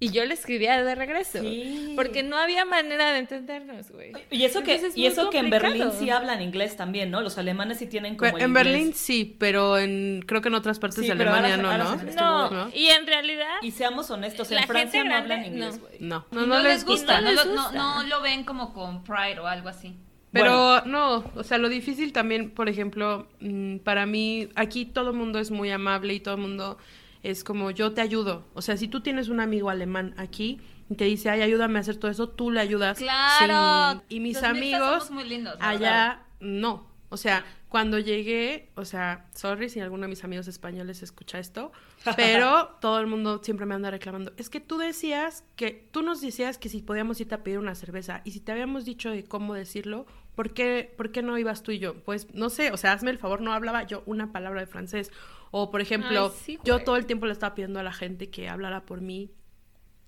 [0.00, 1.40] y yo le escribía de regreso.
[1.40, 1.92] Sí.
[1.96, 4.12] Porque no había manera de entendernos, güey.
[4.30, 5.50] Y eso que, es y eso que en.
[5.50, 7.20] Berlín sí hablan inglés también, ¿no?
[7.20, 8.64] Los alemanes sí tienen como En inglés.
[8.64, 12.02] Berlín sí, pero en creo que en otras partes Sí, de Alemania ahora- no, ahora
[12.14, 12.50] ¿no?
[12.50, 12.70] No, ¿no?
[12.74, 13.56] y en realidad...
[13.62, 15.80] Y seamos honestos, La en Francia gente no hablan inglés, no.
[15.80, 15.96] güey.
[16.00, 17.72] No, no, no les gusta, no no, les gusta.
[17.72, 19.96] no lo ven como con pride o algo así.
[20.30, 25.16] Pero no, o sea, lo difícil también, por ejemplo, mm, para mí, aquí todo el
[25.16, 26.76] mundo es muy amable y todo el mundo
[27.22, 28.44] es como yo te ayudo.
[28.54, 31.80] O sea, si tú tienes un amigo alemán aquí y te dice, ay, ayúdame a
[31.80, 32.98] hacer todo eso, tú le ayudas.
[32.98, 34.02] Claro.
[34.08, 36.86] Y mis Los amigos somos muy lindos, allá no.
[37.10, 41.72] O sea, cuando llegué, o sea, sorry si alguno de mis amigos españoles escucha esto,
[42.16, 44.32] pero todo el mundo siempre me anda reclamando.
[44.36, 47.74] Es que tú decías que, tú nos decías que si podíamos irte a pedir una
[47.74, 50.06] cerveza y si te habíamos dicho de cómo decirlo,
[50.38, 52.00] ¿por qué, ¿por qué no ibas tú y yo?
[52.04, 55.10] Pues no sé, o sea, hazme el favor, no hablaba yo una palabra de francés.
[55.50, 58.30] O por ejemplo, Ay, sí, yo todo el tiempo le estaba pidiendo a la gente
[58.30, 59.32] que hablara por mí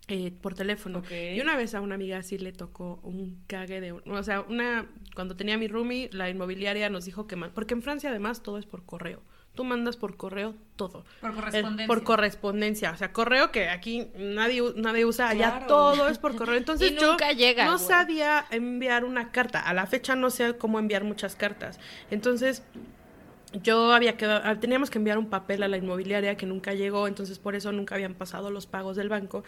[0.06, 1.02] eh, por teléfono.
[1.10, 3.90] Y una vez a una amiga así le tocó un cague de...
[3.90, 7.36] O sea, una cuando tenía mi roomie, la inmobiliaria nos dijo que...
[7.36, 9.22] Porque en Francia además todo es por correo.
[9.54, 11.04] Tú mandas por correo todo.
[11.20, 11.86] Por correspondencia.
[11.86, 12.90] por correspondencia.
[12.92, 15.28] O sea, correo que aquí nadie, nadie usa.
[15.28, 15.66] Allá Claro.
[15.66, 16.54] todo es por correo.
[16.58, 17.84] Entonces Y yo nunca llega, no güey.
[17.86, 19.60] sabía enviar una carta.
[19.60, 21.78] A la fecha no sé cómo enviar muchas cartas.
[22.10, 22.62] Entonces
[23.62, 27.08] yo había quedado, ah, teníamos que enviar un papel a la inmobiliaria que nunca llegó,
[27.08, 29.42] entonces por eso nunca habían pasado los pagos del banco.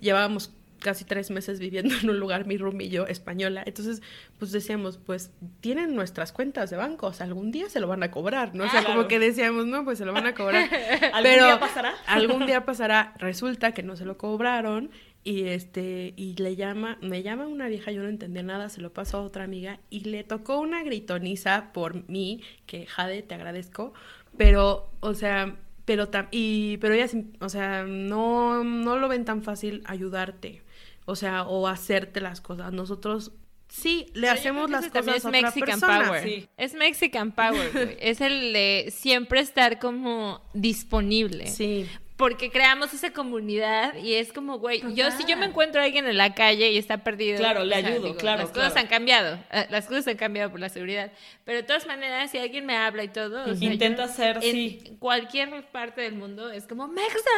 [0.00, 3.62] Llevábamos casi tres meses viviendo en un lugar, mi room y yo, española.
[3.66, 4.02] Entonces,
[4.38, 8.02] pues decíamos, pues tienen nuestras cuentas de banco, o sea, algún día se lo van
[8.02, 8.64] a cobrar, ¿no?
[8.64, 10.68] O sea, como que decíamos, no, pues se lo van a cobrar.
[11.12, 11.94] ¿Algún Pero día pasará?
[12.06, 13.14] algún día pasará.
[13.18, 14.90] Resulta que no se lo cobraron
[15.24, 18.92] y este y le llama, me llama una vieja, yo no entendía nada, se lo
[18.92, 23.92] pasó a otra amiga y le tocó una gritoniza por mí, que Jade te agradezco,
[24.36, 25.56] pero o sea,
[25.88, 30.62] pero tam- y pero ellas, o sea, no no lo ven tan fácil ayudarte,
[31.06, 32.72] o sea, o hacerte las cosas.
[32.72, 33.32] Nosotros
[33.68, 36.04] sí le hacemos las cosas a es otra Mexican persona.
[36.06, 36.22] Power.
[36.22, 36.48] Sí.
[36.58, 37.96] Es Mexican Power, güey.
[38.00, 41.46] es el de siempre estar como disponible.
[41.46, 41.86] Sí.
[42.18, 46.04] Porque creamos esa comunidad y es como, güey, yo si yo me encuentro a alguien
[46.08, 47.38] en la calle y está perdido.
[47.38, 48.80] Claro, le o sea, ayudo, claro, Las cosas claro.
[48.80, 51.12] han cambiado, eh, las cosas han cambiado por la seguridad.
[51.44, 54.36] Pero de todas maneras, si alguien me habla y todo, o sea, Intenta yo ser,
[54.42, 54.96] en sí.
[54.98, 57.30] cualquier parte del mundo es como, ¡Mexa!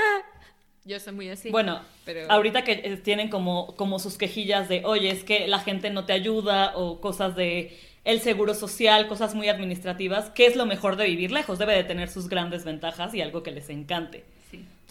[0.87, 1.51] Yo soy muy así.
[1.51, 5.59] Bueno, pero- ahorita que eh, tienen como, como sus quejillas de, oye, es que la
[5.59, 10.57] gente no te ayuda o cosas de el seguro social, cosas muy administrativas, ¿qué es
[10.57, 11.59] lo mejor de vivir lejos?
[11.59, 14.25] Debe de tener sus grandes ventajas y algo que les encante.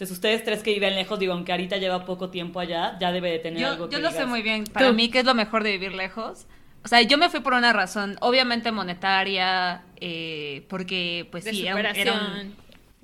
[0.00, 3.30] Entonces, ustedes tres que viven lejos, digo, aunque ahorita lleva poco tiempo allá, ya debe
[3.32, 4.64] de tener algo Yo, que yo lo sé muy bien.
[4.64, 4.94] Para Tú.
[4.94, 6.46] mí, ¿qué es lo mejor de vivir lejos?
[6.82, 11.66] O sea, yo me fui por una razón, obviamente monetaria, eh, porque pues De sí,
[11.66, 12.54] era un, era un-.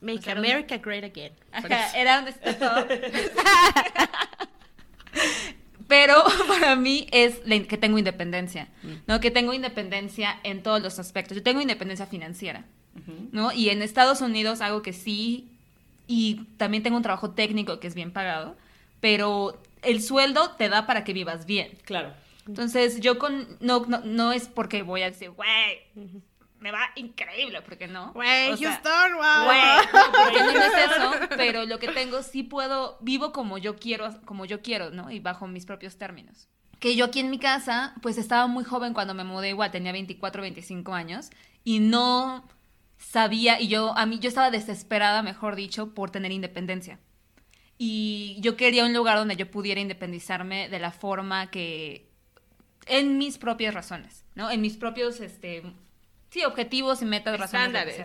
[0.00, 1.32] Make Pues era un- America great again.
[1.52, 2.26] Ajá, era un.
[5.88, 8.68] Pero para mí es que tengo independencia,
[9.06, 9.20] ¿no?
[9.20, 11.36] Que tengo independencia en todos los aspectos.
[11.36, 12.64] Yo tengo independencia financiera,
[13.32, 13.52] ¿no?
[13.52, 15.50] Y en Estados Unidos algo que sí,
[16.06, 18.56] y también tengo un trabajo técnico que es bien pagado,
[19.00, 21.78] pero el sueldo te da para que vivas bien.
[21.84, 22.12] Claro.
[22.46, 23.56] Entonces, yo con.
[23.60, 25.82] No, no, no es porque voy a decir, güey,
[26.60, 28.12] me va increíble, porque no.
[28.12, 29.44] Güey, O sea, Houston, wow.
[29.44, 29.60] Güey,
[29.92, 34.08] no, porque no es eso, pero lo que tengo sí puedo, vivo como yo quiero,
[34.24, 35.10] como yo quiero, ¿no?
[35.10, 36.48] Y bajo mis propios términos.
[36.78, 39.92] Que yo aquí en mi casa, pues estaba muy joven cuando me mudé, igual tenía
[39.92, 41.30] 24, 25 años,
[41.64, 42.46] y no
[42.98, 46.98] sabía, y yo, a mí, yo estaba desesperada, mejor dicho, por tener independencia.
[47.78, 52.08] Y yo quería un lugar donde yo pudiera independizarme de la forma que,
[52.86, 54.50] en mis propias razones, ¿no?
[54.50, 55.62] En mis propios, este,
[56.30, 58.00] sí, objetivos y metas, Estándares.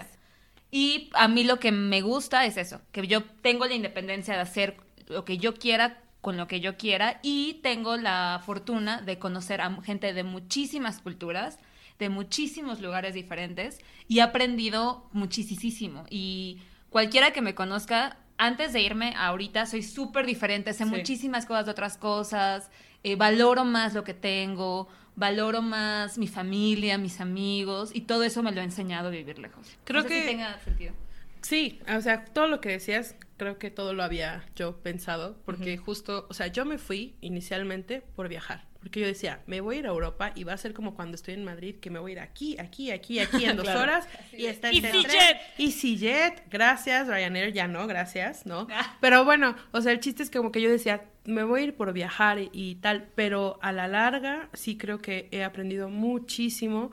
[0.71, 4.39] Y a mí lo que me gusta es eso, que yo tengo la independencia de
[4.39, 4.77] hacer
[5.07, 9.59] lo que yo quiera con lo que yo quiera y tengo la fortuna de conocer
[9.59, 11.59] a gente de muchísimas culturas,
[12.01, 16.03] de muchísimos lugares diferentes y he aprendido muchísimo.
[16.09, 16.57] Y
[16.89, 20.89] cualquiera que me conozca, antes de irme ahorita, soy súper diferente, sé Sí.
[20.89, 22.71] muchísimas cosas de otras cosas,
[23.03, 28.41] eh, valoro más lo que tengo, valoro más mi familia, mis amigos y todo eso
[28.41, 29.67] me lo ha enseñado a vivir lejos.
[29.83, 30.93] Creo No sé si que- tenga sentido.
[31.43, 35.77] Sí, o sea, todo lo que decías, creo que todo lo había yo pensado, porque
[35.77, 39.79] justo, o sea, yo me fui inicialmente por viajar, porque yo decía, me voy a
[39.79, 42.11] ir a Europa y va a ser como cuando estoy en Madrid, que me voy
[42.11, 43.81] a ir aquí, aquí, aquí, aquí en dos Claro.
[43.81, 45.37] horas y está en EasyJet.
[45.59, 48.67] EasyJet, gracias, Ryanair, ya no, gracias, ¿no?
[48.73, 48.97] Ah.
[48.99, 51.63] Pero bueno, o sea, el chiste es que como que yo decía, me voy a
[51.65, 55.87] ir por viajar y, y tal, pero a la larga sí creo que he aprendido
[55.89, 56.91] muchísimo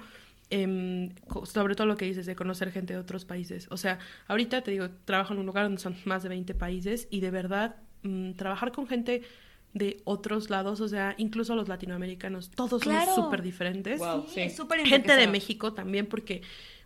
[0.50, 1.10] em,
[1.44, 3.66] sobre todo lo que dices de conocer gente de otros países.
[3.70, 7.06] O sea, ahorita te digo, trabajo en un lugar donde son más de 20 países
[7.10, 9.22] y de verdad mm, trabajar con gente
[9.74, 13.06] de otros lados, o sea, incluso los latinoamericanos, todos Claro.
[13.12, 13.98] somos súper diferentes.
[14.00, 14.40] Wow, Sí, sí.
[14.42, 15.28] es súper Gente de.
[15.28, 16.42] México también, porque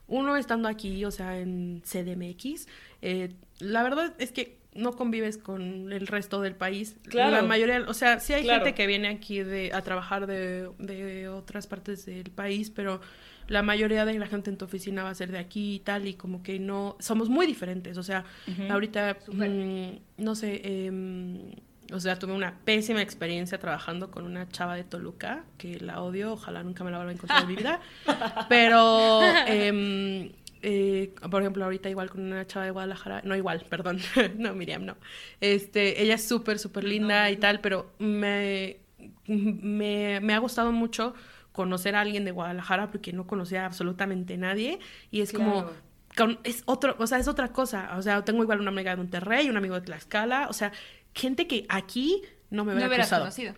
[0.09, 2.67] uno estando aquí, o sea, en CDMX,
[3.01, 6.97] eh, la verdad es que no convives con el resto del país.
[7.09, 7.31] Claro.
[7.31, 8.65] La mayoría, o sea, sí hay Claro.
[8.65, 13.01] gente que viene aquí de, a trabajar de, de otras partes del país, pero
[13.49, 16.07] la mayoría de la gente en tu oficina va a ser de aquí y tal,
[16.07, 18.25] y como que no, somos muy diferentes, o sea,
[18.71, 21.53] ahorita, mm, no sé, em,
[21.93, 26.33] o sea, tuve una pésima experiencia trabajando con una chava de Toluca, que la odio,
[26.33, 27.81] ojalá nunca me la vuelva a encontrar en mi vida,
[28.49, 33.99] pero, em, eh, por ejemplo, ahorita igual con una chava de Guadalajara, no igual, perdón,
[34.39, 34.97] no, Miriam, no,
[35.41, 38.79] este, ella es súper, súper linda y tal, pero me,
[39.27, 41.15] me, me ha gustado mucho
[41.53, 44.79] conocer a alguien de Guadalajara porque no conocía absolutamente nadie
[45.11, 45.73] y es como Claro.
[46.17, 48.97] con- es otro, o sea, es otra cosa, o sea, tengo igual una amiga de
[48.97, 50.73] Monterrey, un amigo de Tlaxcala, o sea,
[51.15, 53.23] gente que aquí no me No hubiera hubieras cruzado.
[53.23, 53.55] conocido.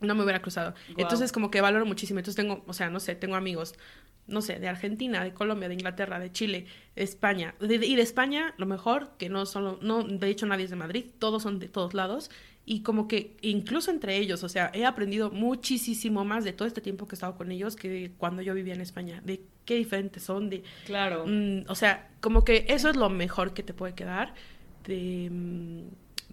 [0.00, 0.74] No me hubiera cruzado.
[0.96, 2.20] Entonces, como que valoro muchísimo.
[2.20, 3.74] Entonces, tengo, o sea, no sé, tengo amigos,
[4.28, 7.54] no sé, de Argentina, de Colombia, de Inglaterra, de Chile, de España.
[7.58, 10.70] De- de- y de España, lo mejor, que no solo, no, de hecho, nadie es
[10.70, 12.30] de Madrid, todos son de todos lados.
[12.64, 16.80] Y como que incluso entre ellos, o sea, he aprendido muchísimo más de todo este
[16.82, 20.22] tiempo que he estado con ellos que cuando yo vivía en España, de qué diferentes
[20.22, 21.24] son, de Claro.
[21.26, 24.34] Mm, o sea, como que eso es lo mejor que te puede quedar
[24.84, 25.82] de, mm,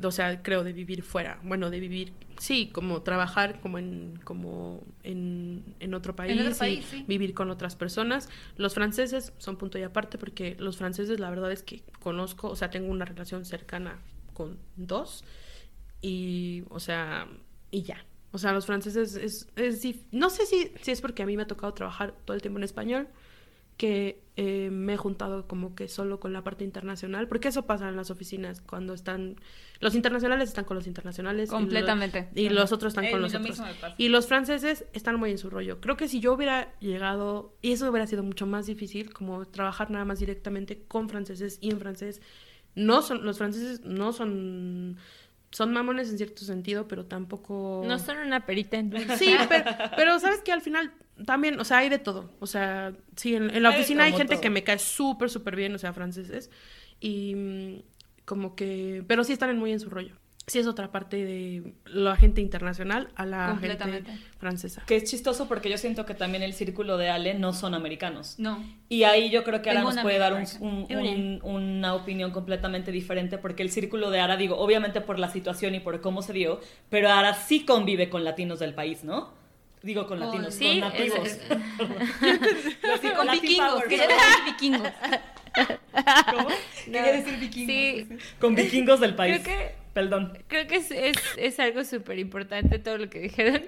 [0.01, 1.39] o sea, creo de vivir fuera.
[1.43, 6.81] Bueno, de vivir, sí, como trabajar como en, como en, en otro país, otro y
[6.81, 7.05] sí.
[7.07, 8.29] vivir con otras personas.
[8.57, 12.55] Los franceses son punto y aparte porque los franceses, la verdad es que conozco, o
[12.55, 13.99] sea, tengo una relación cercana
[14.33, 15.23] con dos
[16.01, 17.27] y, o sea,
[17.71, 18.05] y ya.
[18.31, 21.43] O sea, los franceses es, es no sé si, si es porque a mí me
[21.43, 23.07] ha tocado trabajar todo el tiempo en español,
[23.77, 27.87] que eh, me he juntado como que solo con la parte internacional, porque eso pasa
[27.87, 29.37] en las oficinas cuando están,
[29.79, 31.47] los internacionales están con los internacionales.
[31.49, 32.29] y lo- Completamente.
[32.35, 33.61] Y, los otros están Eh, con y los lo otros.
[33.97, 35.79] Y los franceses están muy en su rollo.
[35.79, 39.89] Creo que si yo hubiera llegado, y eso hubiera sido mucho más difícil, como trabajar
[39.89, 42.21] nada más directamente con franceses y en francés,
[42.75, 44.97] no son, los franceses no son,
[45.51, 47.83] son mamones en cierto sentido, pero tampoco...
[47.87, 49.17] No son una perita en dulce.
[49.17, 49.63] Sí, pero,
[49.95, 50.91] pero sabes que al final
[51.25, 52.29] también, o sea, hay de todo.
[52.39, 54.41] O sea, sí, en, en la oficina hay gente todo.
[54.41, 56.49] que me cae súper, súper bien, o sea, franceses.
[56.99, 57.75] Y mm,
[58.25, 60.15] como que, pero sí están muy en su rollo.
[60.47, 64.11] Sí es otra parte de la gente internacional a la gente Completamente.
[64.37, 64.83] francesa.
[64.85, 68.35] Que es chistoso porque yo siento que también el círculo de Ale no son americanos.
[68.37, 68.63] No.
[68.87, 73.63] Y ahí yo creo que Ara nos puede dar un- una opinión completamente diferente porque
[73.63, 76.59] el círculo de Ara, digo, obviamente por la situación y por cómo se dio,
[76.91, 79.33] pero Ara sí convive con latinos del país, ¿no?
[79.85, 81.27] Digo con latinos, sí, con nativos.
[81.27, 81.39] es-
[83.15, 84.89] Con vikingos, quería decir vikingos.
[86.31, 86.47] ¿Cómo?
[86.85, 87.67] Quería decir vikingos.
[87.67, 88.07] Sí,
[88.39, 89.41] Con vikingos del país.
[89.43, 90.37] Creo que- Perdón.
[90.47, 93.61] creo que es, es, es algo súper importante todo lo que dijeron.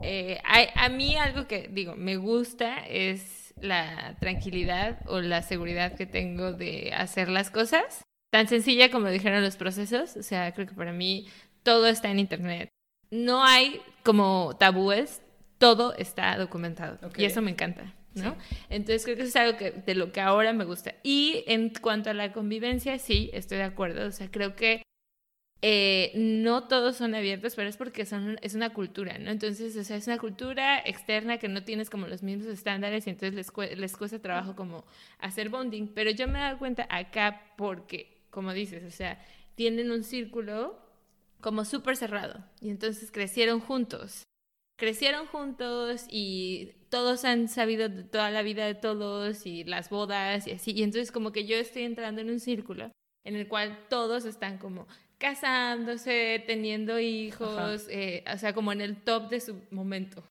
[0.00, 5.94] Eh, a, a mí algo que, digo, me gusta es la tranquilidad o la seguridad
[5.94, 8.02] que tengo de hacer las cosas.
[8.32, 10.16] Tan sencilla como dijeron los procesos.
[10.16, 11.26] O sea, creo que para mí
[11.62, 12.68] todo está en Internet.
[13.10, 15.20] No hay como tabúes,
[15.64, 16.98] todo está documentado.
[17.16, 17.94] Y eso me encanta.
[18.14, 18.36] ¿no?
[18.68, 20.94] Entonces creo que eso es algo que, de lo que ahora me gusta.
[21.02, 24.06] Y en cuanto a la convivencia, sí, estoy de acuerdo.
[24.06, 24.82] O sea, creo que
[25.62, 29.30] eh, no todos son abiertos, pero es porque son, es una cultura, ¿no?
[29.30, 33.10] Entonces, o sea, es una cultura externa que no tienes como los mismos estándares y
[33.10, 34.84] entonces les cuesta trabajo como
[35.18, 35.88] hacer bonding.
[35.88, 39.18] Pero yo me he dado cuenta acá porque, como dices, o sea,
[39.54, 40.78] tienen un círculo
[41.40, 44.24] como súper cerrado y entonces crecieron juntos.
[44.76, 50.46] Crecieron juntos y todos han sabido de toda la vida de todos y las bodas
[50.46, 50.72] y así.
[50.72, 52.90] Y entonces como que yo estoy entrando en un círculo
[53.24, 54.86] en el cual todos están como
[55.18, 60.24] casándose, teniendo hijos, eh, o sea, como en el top de su momento.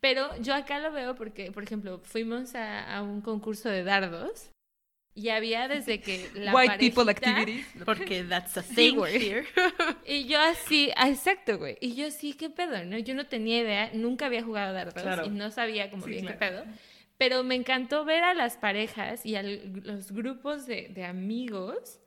[0.00, 4.50] Pero yo acá lo veo porque, por ejemplo, fuimos a, a un concurso de dardos
[5.14, 7.66] y había desde que la White people activities.
[7.84, 9.16] Porque that's a thing güey.
[9.16, 9.44] here.
[10.06, 11.76] Y yo así, ah, exacto, güey.
[11.80, 12.98] Y yo sí, qué pedo, ¿no?
[12.98, 15.24] Yo no tenía idea, nunca había jugado dardos Claro.
[15.26, 16.38] y no sabía como Sí, bien claro.
[16.38, 16.64] qué pedo.
[17.16, 22.00] Pero me encantó ver a las parejas y a los grupos de, de amigos,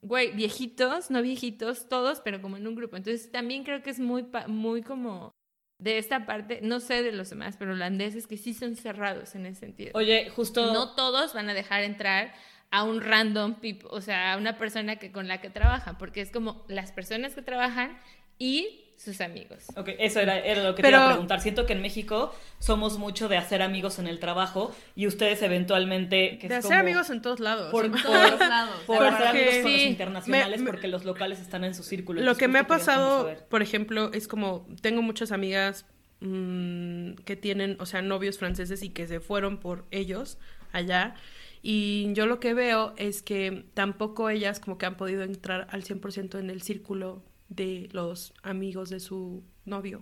[0.00, 2.96] güey, viejitos, no viejitos, todos, pero como en un grupo.
[2.96, 5.30] Entonces también creo que es muy, muy como
[5.80, 9.46] de esta parte, no sé de los demás, pero holandeses que sí son cerrados en
[9.46, 9.92] ese sentido.
[9.94, 10.72] Oye, justo.
[10.72, 12.34] No todos van a dejar entrar
[12.70, 16.20] a un random people, o sea, a una persona que con la que trabajan, porque
[16.20, 17.98] es como las personas que trabajan
[18.38, 19.64] y sus amigos.
[19.76, 21.40] Ok, eso era, era lo que Pero- te iba a preguntar.
[21.40, 26.36] Siento que en México somos mucho de hacer amigos en el trabajo y ustedes eventualmente...
[26.38, 27.70] Que De es hacer como amigos en todos lados.
[27.70, 28.76] Por, todos por- lados.
[28.86, 31.82] por Porque- hacer amigos con los internacionales Me- me- porque los locales están en su
[31.82, 32.20] círculo.
[32.20, 35.86] Lo que me ha pasado, por ejemplo, es como tengo muchas amigas
[36.20, 40.38] mm, que tienen, o sea, novios franceses y que se fueron por ellos
[40.72, 41.14] allá.
[41.62, 45.84] Y yo lo que veo es que tampoco ellas como que han podido entrar al
[45.84, 50.00] 100% en el círculo de los amigos de su novio.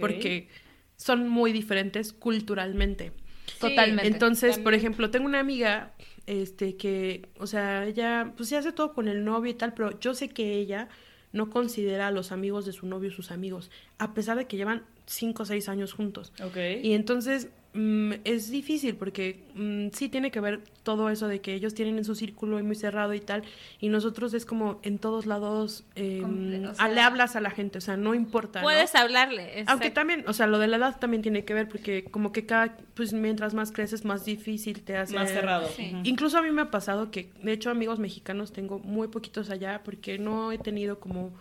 [0.00, 0.48] Porque
[0.96, 3.12] son muy diferentes culturalmente.
[3.60, 4.06] Totalmente.
[4.06, 5.92] Entonces, por ejemplo, tengo una amiga
[6.26, 9.98] este que, o sea, ella pues se hace todo con el novio y tal, pero
[10.00, 10.88] yo sé que ella
[11.32, 14.84] no considera a los amigos de su novio sus amigos, a pesar de que llevan
[15.06, 16.32] cinco o seis años juntos.
[16.42, 16.56] Ok.
[16.82, 21.54] Y entonces mm, es difícil porque mm, sí tiene que ver todo eso de que
[21.54, 23.42] ellos tienen en su círculo y muy cerrado y tal,
[23.80, 27.40] y nosotros es como en todos lados eh, Comple- o a- sea- le hablas a
[27.40, 28.60] la gente, o sea, no importa.
[28.60, 28.64] ¿no?
[28.64, 29.64] Puedes hablarle.
[29.66, 32.46] Aunque también, o sea, lo de la edad también tiene que ver porque como que
[32.46, 35.14] cada, pues mientras más creces, más difícil te hace...
[35.14, 35.68] Más cerrado.
[35.76, 35.94] Sí.
[36.04, 39.82] Incluso a mí me ha pasado que, de hecho, amigos mexicanos tengo muy poquitos allá
[39.84, 41.32] porque no he tenido como,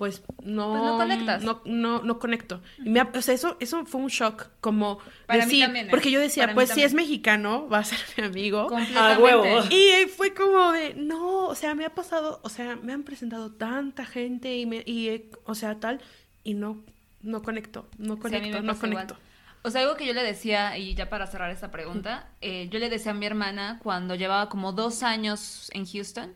[0.00, 0.70] pues, no...
[0.70, 1.42] Pues no conectas.
[1.44, 2.62] No, no, no conecto.
[2.82, 5.90] Y me ha- o sea, eso, eso fue un shock, como Para mí también, ¿eh?
[5.90, 6.86] porque yo decía, Para pues si también.
[6.86, 8.68] es mexicano, va a ser mi amigo.
[8.96, 9.44] A huevo.
[9.70, 13.52] Y fue como de, no, o sea, me ha pasado, o sea, me han presentado
[13.52, 16.00] tanta gente y, me, y eh, o sea, tal,
[16.44, 16.82] y no,
[17.20, 18.78] no conecto, no Sí, conecto, no igual.
[18.78, 19.16] conecto.
[19.62, 22.78] O sea, algo que yo le decía, y ya para cerrar esta pregunta, eh, yo
[22.78, 26.32] le decía a mi hermana cuando llevaba como dos años en Houston,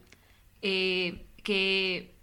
[0.61, 2.14] eh, que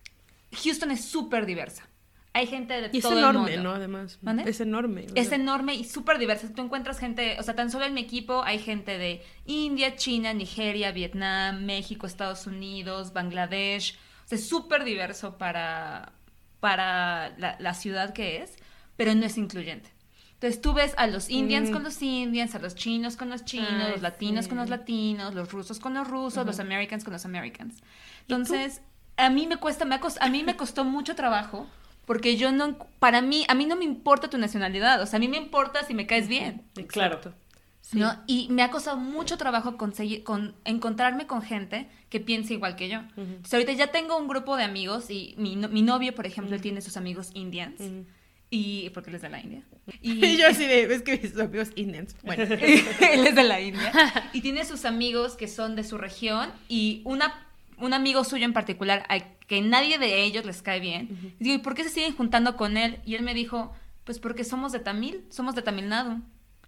[0.63, 1.87] Houston es súper diversa.
[2.33, 3.69] Hay gente de Y es todo enorme, el mundo.
[3.71, 3.75] ¿no?
[3.75, 4.49] Además, ¿Mande?
[4.49, 5.07] es enorme.
[5.15, 6.47] Es enorme y súper diversa.
[6.53, 10.33] Tú encuentras gente, o sea, tan solo en mi equipo hay gente de India, China,
[10.33, 13.97] Nigeria, Vietnam, México, Estados Unidos, Bangladesh.
[14.25, 16.13] O sea, es súper diverso para,
[16.61, 18.55] para la, la ciudad que es,
[18.95, 19.89] pero no es incluyente.
[20.35, 21.73] Entonces tú ves a los indians Mm.
[21.73, 24.49] con los indians, a los chinos con los chinos, los latinos sí.
[24.49, 27.83] con los latinos, los rusos con los rusos, los americans con los americans.
[28.21, 28.81] Entonces,
[29.21, 31.67] a mí me cuesta, me a mí me costó mucho trabajo
[32.05, 35.19] porque yo no, para mí, a mí no me importa tu nacionalidad, o sea, a
[35.19, 36.63] mí me importa si me caes bien.
[36.87, 37.15] Claro.
[37.15, 37.33] Exacto.
[37.81, 37.99] Sí.
[37.99, 38.15] ¿no?
[38.25, 42.89] Y me ha costado mucho trabajo conseguir, con, encontrarme con gente que piense igual que
[42.89, 42.99] yo.
[43.17, 46.55] Entonces, ahorita ya tengo un grupo de amigos y mi, no- mi novio, por ejemplo,
[46.55, 47.79] él tiene sus amigos indians.
[47.81, 48.05] Ujú.
[48.49, 49.63] Y porque él es de la India.
[50.01, 52.15] Y Y yo así de, es que mis amigos indians.
[52.23, 53.91] Bueno, él es de la India.
[54.33, 57.47] Y tiene sus amigos que son de su región y una,
[57.81, 61.35] un amigo suyo en particular a que nadie de ellos les cae bien.
[61.39, 62.99] Y digo, ¿y por qué se siguen juntando con él?
[63.05, 66.21] Y él me dijo, pues porque somos de Tamil, somos de Tamil Nadu.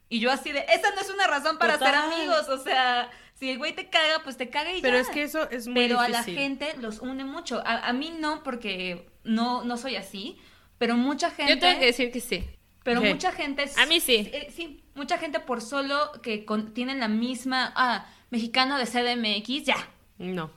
[0.09, 1.93] Y yo así de, esa no es una razón para Total.
[1.93, 5.01] ser amigos, o sea, si el güey te caga, pues te caga y pero ya.
[5.01, 7.61] es que eso es muy Pero a la gente los une mucho.
[7.65, 10.37] A, a mí no, porque no, no soy así,
[10.77, 11.53] pero mucha gente...
[11.55, 12.43] Yo tengo que decir que sí.
[12.83, 13.65] Pero mucha gente...
[13.77, 14.29] A mí sí.
[14.33, 17.71] eh, sí, mucha gente por solo que con- tienen la misma...
[17.75, 19.75] Ah, mexicano de CDMX, ya.
[20.17, 20.49] No.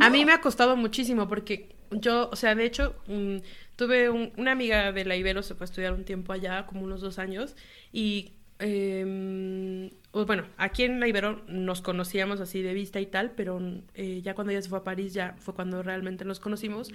[0.00, 3.36] A mí me ha costado muchísimo porque yo, o sea, de hecho, mm,
[3.76, 6.82] tuve un- una amiga de la Ibero, se fue a estudiar un tiempo allá, como
[6.82, 7.54] unos dos años,
[7.92, 8.32] y
[10.10, 13.60] pues, bueno, aquí en la Ibero nos conocíamos así de vista y tal, pero
[13.94, 16.90] eh, ya cuando ella se fue a París ya fue cuando realmente nos conocimos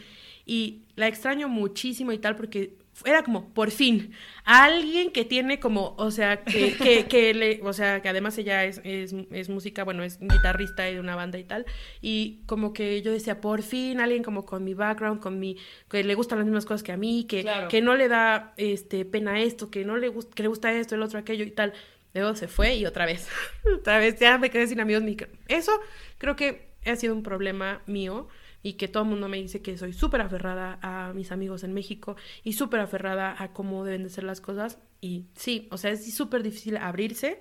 [0.45, 2.73] y la extraño muchísimo y tal porque
[3.05, 4.11] era como, por fin,
[4.43, 8.65] alguien que tiene como, o sea, que, que, que le, o sea, que además ella
[8.65, 11.65] es, es, es música, bueno, es guitarrista de una banda y tal,
[12.01, 15.57] y como que yo decía, por fin, alguien como con mi background, con mi,
[15.89, 17.67] que le gustan las mismas cosas que a mí, que, Claro.
[17.67, 20.95] que no le da, este, pena esto, que no le gusta, que le gusta esto,
[20.95, 21.73] el otro, aquello y tal.
[22.13, 23.27] Luego se fue y otra vez,
[23.79, 25.03] otra vez, ya me quedé sin amigos.
[25.03, 25.17] mi-
[25.49, 25.71] Eso
[26.17, 28.27] creo que ha sido un problema mío
[28.63, 31.73] y que todo el mundo me dice que soy súper aferrada a mis amigos en
[31.73, 34.79] México y súper aferrada a cómo deben de ser las cosas.
[34.99, 37.39] Y sí, o sea, es súper difícil abrirse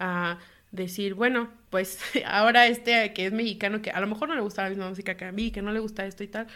[0.00, 0.38] a
[0.72, 4.62] decir, bueno, pues ahora este que es mexicano, que a lo mejor no le gusta
[4.64, 6.46] la misma música que a mí, que no le gusta esto y tal,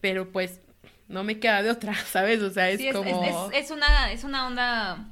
[0.00, 0.60] pero pues
[1.08, 2.42] no me queda de otra, ¿sabes?
[2.42, 3.24] O sea, es Sí, como...
[3.50, 5.10] es- es- es una, es una onda...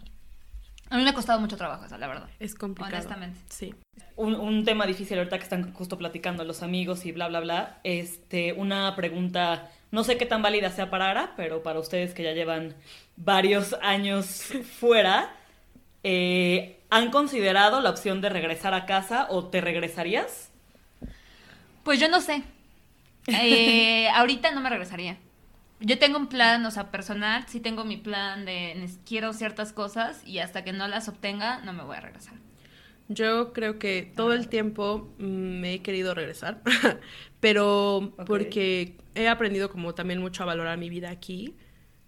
[0.90, 2.28] A mí me ha costado mucho trabajo esa, la verdad.
[2.40, 2.96] Es complicado.
[2.96, 3.38] Honestamente.
[3.48, 3.72] Sí.
[4.16, 7.78] Un, un tema difícil ahorita que están justo platicando los amigos y bla, bla, bla.
[7.84, 12.24] Este, una pregunta, no sé qué tan válida sea para Ara, pero para ustedes que
[12.24, 12.74] ya llevan
[13.16, 15.32] varios años fuera,
[16.02, 20.50] eh, ¿han considerado la opción de regresar a casa o te regresarías?
[21.84, 22.42] Pues yo no sé.
[23.28, 25.16] Eh, ahorita no me regresaría.
[25.80, 30.22] Yo tengo un plan, o sea, personal, sí tengo mi plan de quiero ciertas cosas
[30.26, 32.34] y hasta que no las obtenga no me voy a regresar.
[33.08, 36.62] Yo creo que todo el tiempo me he querido regresar,
[37.40, 41.56] pero porque he aprendido como también mucho a valorar mi vida aquí,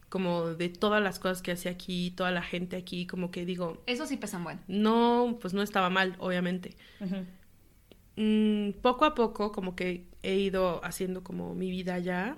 [0.09, 3.83] como de todas las cosas que hacía aquí, toda la gente aquí, como que digo,
[3.87, 4.61] Eso sí pesan bueno.
[4.69, 6.77] no, pues no estaba mal, obviamente.
[8.17, 12.37] Mm, poco a poco como que he ido haciendo como mi vida allá,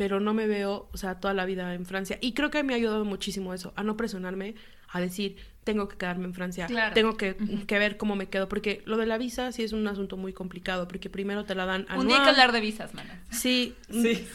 [0.00, 2.16] pero no me veo, o sea, toda la vida en Francia.
[2.22, 4.54] Y creo que me ha ayudado muchísimo eso, a no presionarme,
[4.88, 6.94] a decir, tengo que quedarme en Francia, Claro.
[6.94, 7.36] tengo que,
[7.66, 10.32] que ver cómo me quedo, porque lo de la visa sí es un asunto muy
[10.32, 11.98] complicado, porque primero te la dan anual.
[12.00, 13.22] Un día hay que hablar de visas, mana.
[13.30, 14.26] Sí, Sí.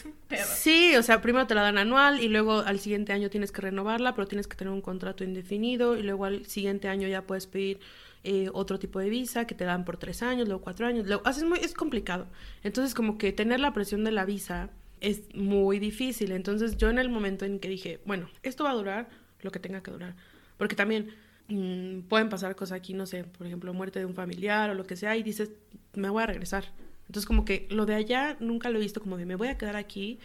[0.54, 3.60] Sí, o sea, primero te la dan anual y luego al siguiente año tienes que
[3.62, 7.48] renovarla, pero tienes que tener un contrato indefinido y luego al siguiente año ya puedes
[7.48, 7.80] pedir
[8.22, 11.24] eh, otro tipo de visa que te dan por tres años, luego cuatro años, luego
[11.48, 12.28] muy, es complicado.
[12.62, 16.32] Entonces como que tener la presión de la visa es muy difícil.
[16.32, 19.08] Entonces yo en el momento en que dije, bueno, esto va a durar
[19.40, 20.14] lo que tenga que durar,
[20.56, 21.10] porque también
[21.48, 24.84] mm, pueden pasar cosas aquí, no sé, por ejemplo, muerte de un familiar o lo
[24.84, 25.50] que sea y dices,
[25.94, 26.64] me voy a regresar.
[27.06, 29.58] Entonces como que lo de allá nunca lo he visto como de me voy a
[29.58, 30.18] quedar aquí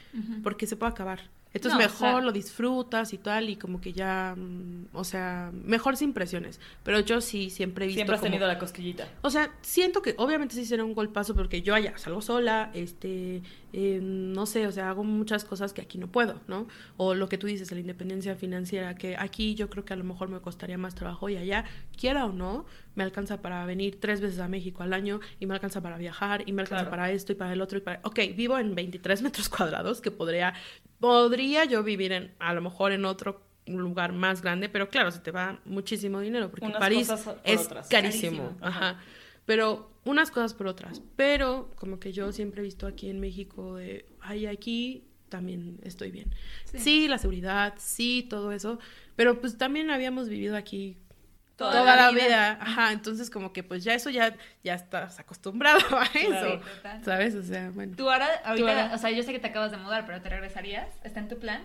[0.43, 1.30] porque se puede acabar.
[1.54, 2.22] Entonces No, mejor claro.
[2.22, 6.60] lo disfrutas y tal y como que ya, mm, o sea, mejor sin presiones.
[6.84, 9.08] Pero yo sí siempre he visto Siempre has como- tenido la cosquillita.
[9.22, 13.41] o sea, siento que obviamente sí será un golpazo porque yo allá salgo sola, este,
[13.74, 16.68] eh, no sé, o sea, hago muchas cosas que aquí no puedo, ¿no?
[16.97, 20.04] O lo que tú dices, la independencia financiera, que aquí yo creo que a lo
[20.06, 21.66] mejor me costaría más trabajo y allá,
[21.97, 25.54] quiera o no, me alcanza para venir tres veces a México al año y me
[25.54, 26.89] alcanza para viajar y me alcanza Claro.
[26.91, 28.02] para esto y para el otro y para...
[28.04, 30.54] Ok, vivo en 23 metros cuadrados que podría,
[31.02, 35.20] podría yo vivir en, a lo mejor en otro lugar más grande, pero claro, se
[35.20, 37.89] te va muchísimo dinero porque Unas París cosas por es otras.
[37.89, 38.38] carísimo.
[38.38, 38.58] Carísimo.
[38.66, 38.99] Ajá.
[39.45, 41.02] Pero unas cosas por otras.
[41.16, 46.12] Pero como que yo siempre he visto aquí en México de, ay, aquí también estoy
[46.12, 46.34] bien.
[46.66, 47.08] Sí.
[47.08, 48.80] la seguridad, sí, todo eso.
[49.16, 50.97] Pero pues también habíamos vivido aquí
[51.62, 52.26] Toda toda, la la vida.
[52.26, 52.57] vida.
[52.62, 56.59] Ajá, entonces como que pues ya eso ya, ya estás acostumbrado a eso.
[56.59, 57.03] Total.
[57.03, 57.36] ¿Sabes?
[57.36, 57.95] O sea, bueno.
[57.95, 58.95] Tú ahora, ahorita, ahora.
[58.95, 60.88] o sea, yo sé que te acabas de mudar, pero ¿te regresarías?
[61.03, 61.62] ¿Está en tu plan?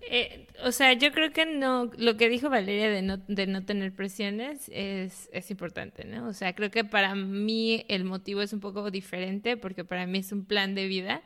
[0.00, 3.64] Eh, o sea, yo creo que no, lo que dijo Valeria de no, de no
[3.64, 6.28] tener presiones es, es importante, ¿no?
[6.28, 10.18] O sea, creo que para mí el motivo es un poco diferente porque para mí
[10.18, 11.22] es un plan de vida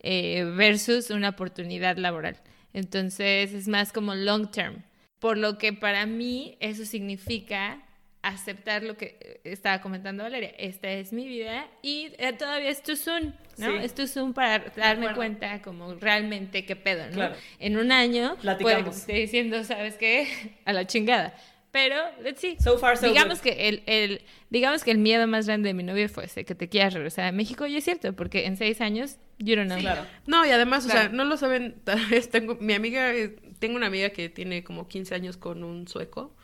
[0.00, 2.36] eh, versus una oportunidad laboral.
[2.72, 4.82] Entonces es más como long term.
[5.18, 7.82] Por lo que para mí eso significa
[8.22, 10.52] aceptar lo que eh, estaba comentando Valeria.
[10.58, 13.70] Esta es mi vida y eh, todavía es too soon, ¿no?
[13.70, 13.78] Sí.
[13.84, 17.12] Es too soon para darme cuenta como realmente qué pedo, ¿no?
[17.12, 17.36] Claro.
[17.58, 20.28] En un año que esté diciendo, ¿sabes qué?
[20.64, 21.34] A la chingada.
[21.70, 22.56] Pero, let's see.
[22.58, 23.44] So far, so digamos good.
[23.44, 26.54] que el, el, digamos que el miedo más grande de mi novio fue ese, que
[26.54, 27.66] te quieras regresar a México.
[27.66, 29.78] Y es cierto, porque en seis años, you don't know.
[29.78, 30.06] Claro.
[30.26, 31.14] No, y además, o sea, Claro.
[31.14, 33.12] no lo saben, tal vez tengo, mi amiga,
[33.58, 36.34] tengo una amiga que tiene como 15 años con un sueco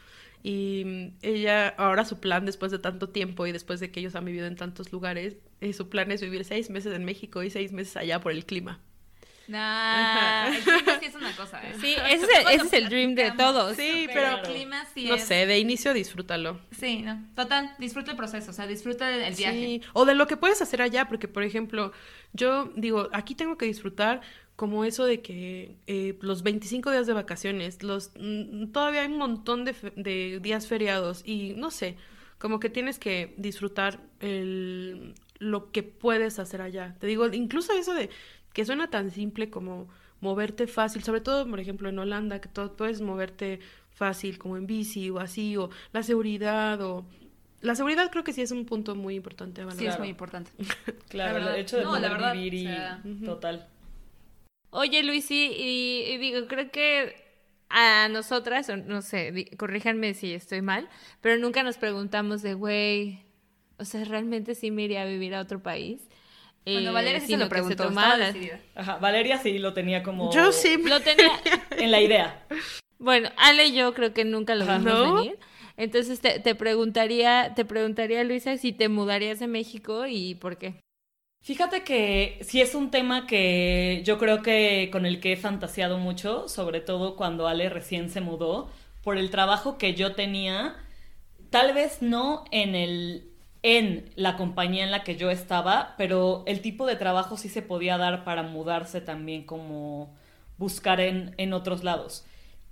[0.43, 4.15] y mm, ella, ahora su plan después de tanto tiempo y después de que ellos
[4.15, 7.51] han vivido en tantos lugares, eh, su plan es vivir seis meses en México y
[7.51, 8.81] seis meses allá por el clima.
[9.47, 11.75] Nah, el clima sí es una cosa, ¿eh?
[11.79, 13.77] Sí, ese es el, ese es el dream de todos.
[13.77, 15.25] Sí, Pero pero el clima sí no es...
[15.25, 16.61] sé, de inicio disfrútalo.
[16.71, 17.23] Sí, no.
[17.35, 19.57] Total, disfruta el proceso, o sea, disfruta el el viaje.
[19.57, 21.93] Sí, o de lo que puedes hacer allá, porque por ejemplo,
[22.33, 24.23] yo digo, aquí tengo que disfrutar
[24.57, 29.19] como eso de que eh, los 25 días de vacaciones, los mm, todavía hay un
[29.19, 31.97] montón de, fe- de días feriados y no sé,
[32.39, 36.97] como que tienes que disfrutar el, lo que puedes hacer allá.
[37.01, 38.11] Te digo, incluso eso de
[38.53, 39.89] que suena tan simple como
[40.21, 44.67] moverte fácil, sobre todo, por ejemplo, en Holanda, que todo, puedes moverte fácil como en
[44.67, 47.05] bici o así, o la seguridad o...
[47.61, 50.51] La seguridad creo que sí es un punto muy importante a Sí, es muy importante.
[51.09, 53.69] Claro, el hecho de No, poder verdad, vivir y o sea, total.
[54.77, 57.15] Oye, Luisi, y, y digo, creo que
[57.69, 60.89] a nosotras, o no sé, corríjanme si estoy mal,
[61.21, 63.21] pero nunca nos preguntamos de, güey,
[63.79, 66.01] o sea, ¿realmente sí me iría a vivir a otro país?
[66.65, 67.85] Bueno, Eh, Valeria sí se sino lo preguntó.
[68.75, 70.77] Ajá, Valeria sí lo tenía como Yo sí.
[70.79, 71.31] Lo tenía,
[71.79, 72.45] en la idea.
[72.99, 75.15] Bueno, Ale y yo creo que nunca lo vimos ¿No?
[75.15, 75.39] venir.
[75.77, 80.81] Entonces te, te preguntaría, te preguntaría, Luisa, si te mudarías a México y por qué.
[81.45, 85.99] Fíjate que sí es un tema que yo creo que con el que he fantaseado
[85.99, 88.71] mucho, sobre todo cuando Ale recién se mudó,
[89.03, 90.75] por el trabajo que yo tenía,
[91.51, 93.31] tal vez no en el
[93.63, 97.61] en la compañía en la que yo estaba, pero el tipo de trabajo sí se
[97.61, 100.15] podía dar para mudarse también como
[100.57, 102.25] buscar en, en otros lados.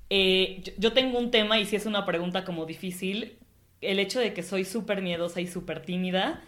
[0.08, 3.38] Eh, yo, tengo un tema y si es una pregunta como difícil,
[3.82, 6.42] el hecho de que soy súper miedosa y súper tímida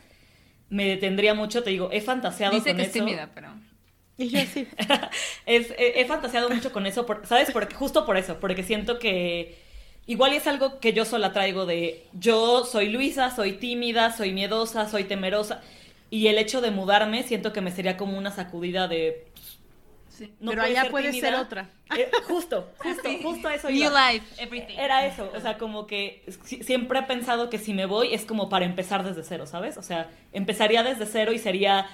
[0.70, 3.04] me detendría mucho, te digo, he fantaseado Dice con que es eso.
[3.04, 3.48] tímida, pero...
[4.16, 4.68] Y yo así.
[5.46, 7.50] Es- he, he fantaseado mucho con eso, por- ¿sabes?
[7.50, 9.58] Porque, justo por eso, porque siento que
[10.06, 14.88] igual es algo que yo sola traigo de yo soy Luisa, soy tímida, soy miedosa,
[14.88, 15.62] soy temerosa.
[16.10, 19.26] Y el hecho de mudarme siento que me sería como una sacudida de...
[20.16, 20.32] Sí.
[20.38, 21.28] No Pero allá ser puede tímida.
[21.28, 21.70] ser otra.
[21.96, 24.12] Eh, justo, justo, justo eso New iba.
[24.12, 24.76] life, everything.
[24.78, 28.24] Era eso, o sea, como que si- siempre he pensado que si me voy es
[28.24, 29.76] como para empezar desde cero, ¿sabes?
[29.76, 31.86] O sea, empezaría desde cero y sería,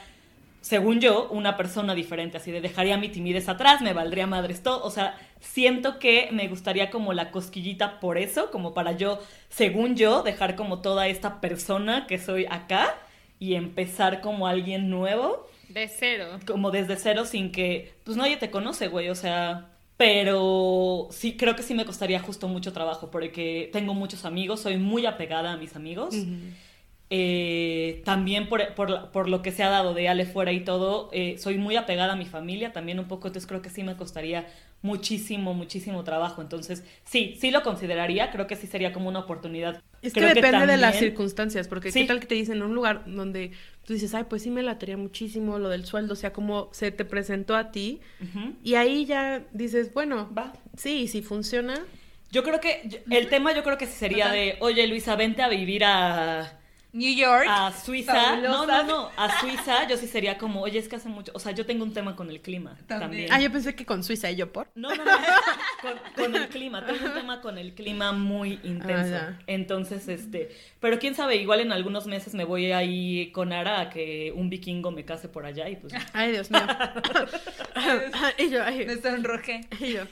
[0.60, 4.84] según yo, una persona diferente, así de dejaría mi timidez atrás, me valdría madres todo,
[4.84, 9.18] o sea, siento que me gustaría como la cosquillita por eso, como para yo,
[9.48, 12.94] según yo, dejar como toda esta persona que soy acá
[13.38, 16.38] y empezar como alguien nuevo De cero.
[16.46, 21.54] como desde cero sin que, pues nadie te conoce, güey, o sea, pero sí, creo
[21.54, 25.56] que sí me costaría justo mucho trabajo porque tengo muchos amigos, soy muy apegada a
[25.56, 26.14] mis amigos.
[27.12, 31.10] Eh, también por, por, por lo que se ha dado de Ale fuera y todo,
[31.12, 33.96] eh, soy muy apegada a mi familia también un poco, entonces creo que sí me
[33.96, 34.46] costaría
[34.80, 36.40] muchísimo, muchísimo trabajo.
[36.40, 39.82] Entonces, sí, sí lo consideraría, creo que sí sería como una oportunidad.
[40.02, 42.00] Es que Creo depende de las circunstancias, porque Sí.
[42.02, 43.50] qué tal que te dicen en un lugar donde
[43.84, 46.90] tú dices, ay, pues sí me latería muchísimo lo del sueldo, o sea, como se
[46.92, 48.00] te presentó a ti,
[48.62, 50.52] y ahí ya dices, bueno, Va.
[50.76, 51.86] sí, y si funciona,
[52.30, 55.48] Yo creo que, el tema yo creo que sí sería de, oye Luisa, vente a
[55.48, 56.59] vivir a...
[56.92, 57.46] New York.
[57.48, 58.82] a Suiza, no, fabulosa.
[58.82, 61.52] no, no, a Suiza yo sí sería como, oye, es que hace mucho, o sea,
[61.52, 63.00] yo tengo un tema con el clima También.
[63.00, 63.32] también.
[63.32, 64.68] ah, yo pensé que con Suiza y yo por.
[64.74, 65.10] No, no, no,
[65.82, 69.14] con, con el clima, tengo un tema con el clima muy intenso.
[69.16, 69.38] Ah, ya.
[69.46, 73.90] Entonces, este, pero quién sabe, igual en algunos meses me voy ahí con Ara a
[73.90, 75.92] que un vikingo me case por allá y pues...
[76.12, 76.60] Ay, Dios mío.
[78.38, 79.60] y yo, ay, Me sonrojé.
[79.80, 80.02] y yo.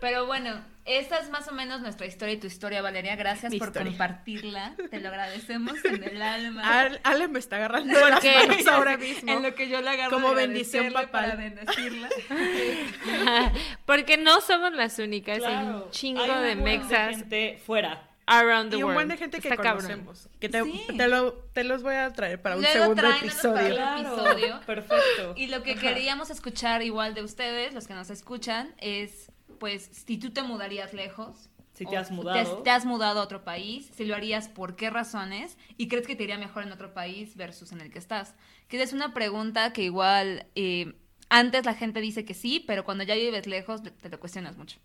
[0.00, 3.14] Pero bueno, esa es más o menos nuestra historia y tu historia, Valeria.
[3.16, 3.90] Gracias Mi por historia.
[3.90, 4.74] compartirla.
[4.90, 6.80] Te lo agradecemos en el alma.
[6.80, 9.30] Al- Ale me está agarrando las manos ahora mismo.
[9.32, 11.10] En lo que yo le agarro Como de bendición papal.
[11.10, 12.08] para bendecirla.
[13.86, 18.06] Porque no somos las únicas, hay Claro, un chingo hay un de mexas gente fuera.
[18.26, 18.94] around the Y un world.
[18.96, 19.82] buen de gente que Está cabrón.
[19.82, 20.28] conocemos.
[20.38, 20.86] Que te, Sí.
[20.96, 24.60] te lo, te los voy a traer para un Luego segundo para episodio.
[24.66, 25.34] Perfecto.
[25.36, 30.18] Y lo que queríamos escuchar igual de ustedes, los que nos escuchan, es pues si
[30.18, 31.48] tú te mudarías lejos.
[31.74, 32.56] Si te has mudado.
[32.56, 35.56] Te, te has mudado a otro país, si lo harías, ¿por qué razones?
[35.76, 38.34] Y crees que te iría mejor en otro país versus en el que estás.
[38.66, 40.94] Que es una pregunta que igual eh,
[41.28, 44.56] antes la gente dice que sí, pero cuando ya vives lejos te, te lo cuestionas
[44.56, 44.78] mucho.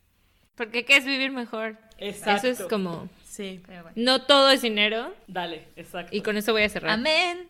[0.53, 1.77] Porque ¿qué es vivir mejor?
[1.97, 2.47] Exacto.
[2.47, 3.61] Eso es como, Sí.
[3.65, 3.95] Pero bueno.
[3.97, 5.13] no todo es dinero.
[5.27, 6.15] Dale, exacto.
[6.15, 6.91] Y con eso voy a cerrar.
[6.91, 7.49] Amén.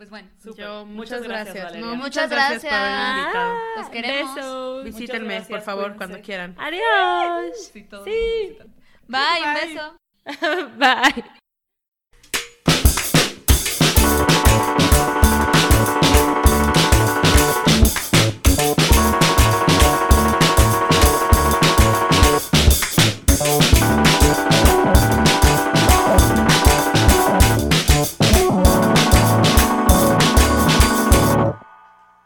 [0.00, 0.64] Pues bueno, Súper.
[0.64, 1.62] Yo, muchas, gracias.
[1.62, 1.80] Valeria.
[1.86, 3.18] No, Muchas muchas gracias, por haberme gracias.
[3.26, 3.58] invitado.
[3.76, 4.34] los queremos.
[4.34, 4.84] Besos.
[4.84, 5.98] Visítenme, gracias, por favor, cuídense.
[5.98, 6.56] cuando quieran.
[6.58, 7.56] Adiós.
[7.70, 8.10] Sí, Sí.
[8.56, 8.74] necesitan.
[9.08, 9.74] Bye, un Bye.
[9.74, 9.96] beso.
[10.78, 11.39] Bye.